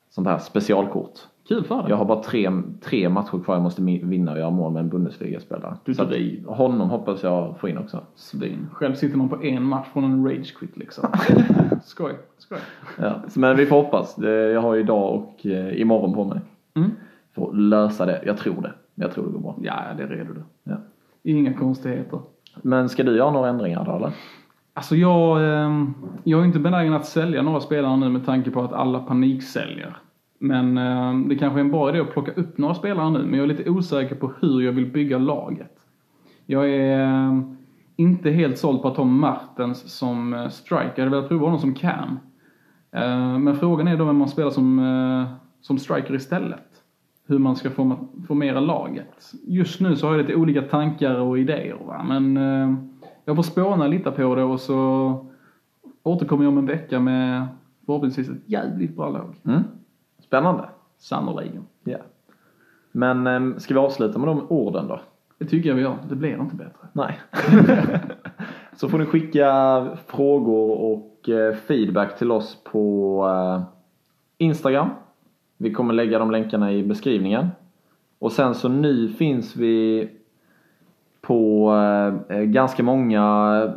sånt 0.09 0.27
här 0.27 0.37
specialkort. 0.37 1.19
Kul 1.47 1.63
för 1.63 1.75
dig. 1.81 1.85
Jag 1.89 1.97
har 1.97 2.05
bara 2.05 2.23
tre, 2.23 2.51
tre 2.81 3.09
matcher 3.09 3.43
kvar 3.43 3.55
jag 3.55 3.61
måste 3.63 3.81
vinna 3.81 4.31
och 4.31 4.37
göra 4.37 4.49
mål 4.49 4.73
med 4.73 4.79
en 4.79 4.89
Bundesliga-spelare. 4.89 5.77
Du 5.85 5.93
Så 5.93 6.01
att 6.03 6.09
driver. 6.09 6.51
honom 6.53 6.89
hoppas 6.89 7.23
jag 7.23 7.59
få 7.59 7.69
in 7.69 7.77
också. 7.77 7.99
Svin. 8.15 8.67
Själv 8.73 8.95
sitter 8.95 9.17
man 9.17 9.29
på 9.29 9.41
en 9.43 9.63
match 9.63 9.87
från 9.93 10.03
en 10.03 10.27
rage 10.27 10.55
quit 10.59 10.77
liksom. 10.77 11.09
skoj, 11.83 12.13
skoj. 12.37 12.57
Ja. 12.99 13.13
Men 13.35 13.57
vi 13.57 13.65
får 13.65 13.75
hoppas. 13.83 14.15
Det- 14.15 14.51
Jag 14.51 14.61
har 14.61 14.73
ju 14.73 14.79
idag 14.81 15.13
och 15.15 15.45
eh, 15.45 15.81
imorgon 15.81 16.13
på 16.13 16.23
mig. 16.23 16.39
Mm. 16.73 16.91
För 17.35 17.47
att 17.49 17.57
lösa 17.57 18.05
det. 18.05 18.21
Jag 18.25 18.37
tror 18.37 18.61
det. 18.61 18.73
Jag 18.95 19.11
tror 19.11 19.25
det 19.25 19.31
går 19.31 19.39
bra. 19.39 19.55
Ja, 19.61 19.73
det 19.97 20.03
är 20.03 20.07
redo 20.07 20.33
du. 20.33 20.43
Ja. 20.63 20.75
Inga 21.23 21.53
konstigheter. 21.53 22.19
Men 22.61 22.89
ska 22.89 23.03
du 23.03 23.17
göra 23.17 23.31
några 23.31 23.49
ändringar 23.49 23.85
då 23.85 23.95
eller? 23.95 24.11
Alltså 24.73 24.95
jag, 24.95 25.37
eh, 25.43 25.83
jag 26.23 26.41
är 26.41 26.45
inte 26.45 26.59
benägen 26.59 26.93
att 26.93 27.05
sälja 27.05 27.41
några 27.41 27.59
spelare 27.59 27.97
nu 27.97 28.09
med 28.09 28.25
tanke 28.25 28.51
på 28.51 28.61
att 28.61 28.73
alla 28.73 28.99
paniksäljer. 28.99 29.97
Men 30.39 30.77
eh, 30.77 31.27
det 31.27 31.35
kanske 31.35 31.59
är 31.59 31.63
en 31.63 31.71
bra 31.71 31.89
idé 31.89 31.99
att 31.99 32.13
plocka 32.13 32.31
upp 32.31 32.57
några 32.57 32.75
spelare 32.75 33.09
nu, 33.09 33.19
men 33.19 33.33
jag 33.33 33.43
är 33.43 33.47
lite 33.55 33.69
osäker 33.69 34.15
på 34.15 34.31
hur 34.39 34.61
jag 34.61 34.71
vill 34.71 34.91
bygga 34.91 35.17
laget. 35.17 35.77
Jag 36.45 36.69
är 36.69 37.01
eh, 37.01 37.41
inte 37.95 38.31
helt 38.31 38.57
såld 38.57 38.81
på 38.81 38.87
att 38.87 38.95
ta 38.95 39.03
Martens 39.03 39.97
som 39.97 40.33
eh, 40.33 40.49
striker. 40.49 40.93
Jag 40.95 41.03
hade 41.03 41.15
velat 41.15 41.29
prova 41.29 41.45
honom 41.45 41.59
som 41.59 41.73
cam. 41.73 42.19
Eh, 42.91 43.37
men 43.39 43.55
frågan 43.55 43.87
är 43.87 43.97
då 43.97 44.05
vem 44.05 44.17
man 44.17 44.29
spelar 44.29 44.51
som, 44.51 44.79
eh, 44.79 45.33
som 45.61 45.77
striker 45.77 46.15
istället. 46.15 46.81
Hur 47.27 47.39
man 47.39 47.55
ska 47.55 47.69
formera 48.27 48.59
laget. 48.59 49.33
Just 49.47 49.81
nu 49.81 49.95
så 49.95 50.07
har 50.07 50.13
jag 50.13 50.21
lite 50.21 50.35
olika 50.35 50.61
tankar 50.61 51.19
och 51.19 51.39
idéer. 51.39 51.77
Va? 51.85 52.05
Men 52.07 52.37
eh, 52.37 52.75
jag 53.25 53.35
får 53.35 53.43
spåna 53.43 53.87
lite 53.87 54.11
på 54.11 54.35
det 54.35 54.43
och 54.43 54.59
så 54.59 55.25
återkommer 56.03 56.43
jag 56.43 56.51
om 56.51 56.57
en 56.57 56.65
vecka 56.65 56.99
med 56.99 57.47
förhoppningsvis 57.85 58.29
ett 58.29 58.49
jävligt 58.49 58.95
bra 58.95 59.09
lag. 59.09 59.35
Mm. 59.45 59.63
Spännande. 60.27 60.69
Sannoliken. 60.97 61.65
Ja. 61.83 61.97
Men 62.91 63.27
eh, 63.27 63.57
ska 63.57 63.73
vi 63.73 63.79
avsluta 63.79 64.19
med 64.19 64.27
de 64.27 64.45
orden 64.49 64.87
då? 64.87 64.99
Det 65.37 65.45
tycker 65.45 65.69
jag 65.69 65.75
vi 65.75 65.81
gör. 65.81 65.97
Det 66.09 66.15
blir 66.15 66.39
inte 66.39 66.55
bättre. 66.55 66.87
Nej. 66.93 67.19
Så 68.75 68.89
får 68.89 68.97
ni 68.97 69.05
skicka 69.05 69.87
frågor 70.07 70.71
och 70.71 71.29
eh, 71.29 71.55
feedback 71.55 72.17
till 72.17 72.31
oss 72.31 72.63
på 72.63 73.25
eh, 73.27 73.63
Instagram. 74.37 74.89
Vi 75.57 75.73
kommer 75.73 75.93
lägga 75.93 76.19
de 76.19 76.31
länkarna 76.31 76.73
i 76.73 76.83
beskrivningen. 76.83 77.47
Och 78.19 78.31
sen 78.31 78.55
så 78.55 78.69
nu 78.69 79.09
finns 79.09 79.55
vi 79.55 80.09
på 81.21 81.71
eh, 82.29 82.39
ganska 82.39 82.83
många 82.83 83.73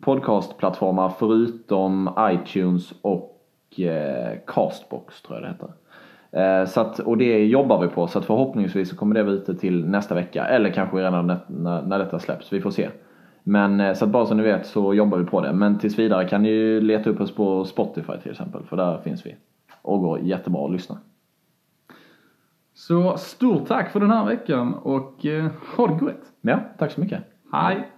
podcastplattformar 0.00 1.08
förutom 1.18 2.10
iTunes 2.20 2.92
och 3.02 3.26
Castbox 4.46 5.22
tror 5.22 5.36
jag 5.36 5.42
det 5.44 5.48
heter. 5.48 5.68
Eh, 6.32 6.64
Så 6.64 6.80
att, 6.80 6.98
och 6.98 7.18
det 7.18 7.46
jobbar 7.46 7.80
vi 7.82 7.88
på 7.88 8.06
så 8.06 8.18
att 8.18 8.24
förhoppningsvis 8.24 8.88
så 8.90 8.96
kommer 8.96 9.14
det 9.14 9.22
vara 9.22 9.34
ute 9.34 9.54
till 9.54 9.86
nästa 9.86 10.14
vecka 10.14 10.46
eller 10.46 10.70
kanske 10.70 10.96
redan 10.96 11.26
när, 11.26 11.38
när, 11.46 11.82
när 11.82 11.98
detta 11.98 12.18
släpps. 12.18 12.52
Vi 12.52 12.60
får 12.60 12.70
se. 12.70 12.88
Men 13.42 13.80
eh, 13.80 13.94
så 13.94 14.04
att 14.04 14.10
bara 14.10 14.26
så 14.26 14.34
ni 14.34 14.42
vet 14.42 14.66
så 14.66 14.94
jobbar 14.94 15.18
vi 15.18 15.24
på 15.24 15.40
det. 15.40 15.52
Men 15.52 15.78
tills 15.78 15.98
vidare 15.98 16.28
kan 16.28 16.42
ni 16.42 16.48
ju 16.48 16.80
leta 16.80 17.10
upp 17.10 17.20
oss 17.20 17.34
på 17.34 17.64
Spotify 17.64 18.12
till 18.22 18.30
exempel 18.30 18.62
för 18.62 18.76
där 18.76 18.98
finns 18.98 19.26
vi. 19.26 19.36
Och 19.82 20.00
går 20.00 20.20
jättebra 20.20 20.64
att 20.64 20.72
lyssna. 20.72 20.98
Så 22.74 23.16
stort 23.16 23.68
tack 23.68 23.90
för 23.92 24.00
den 24.00 24.10
här 24.10 24.24
veckan 24.24 24.74
och 24.74 25.26
eh, 25.26 25.46
ha 25.76 25.86
det 25.86 25.94
gott. 25.94 26.22
Ja, 26.40 26.58
tack 26.78 26.90
så 26.92 27.00
mycket. 27.00 27.22
Hej! 27.52 27.88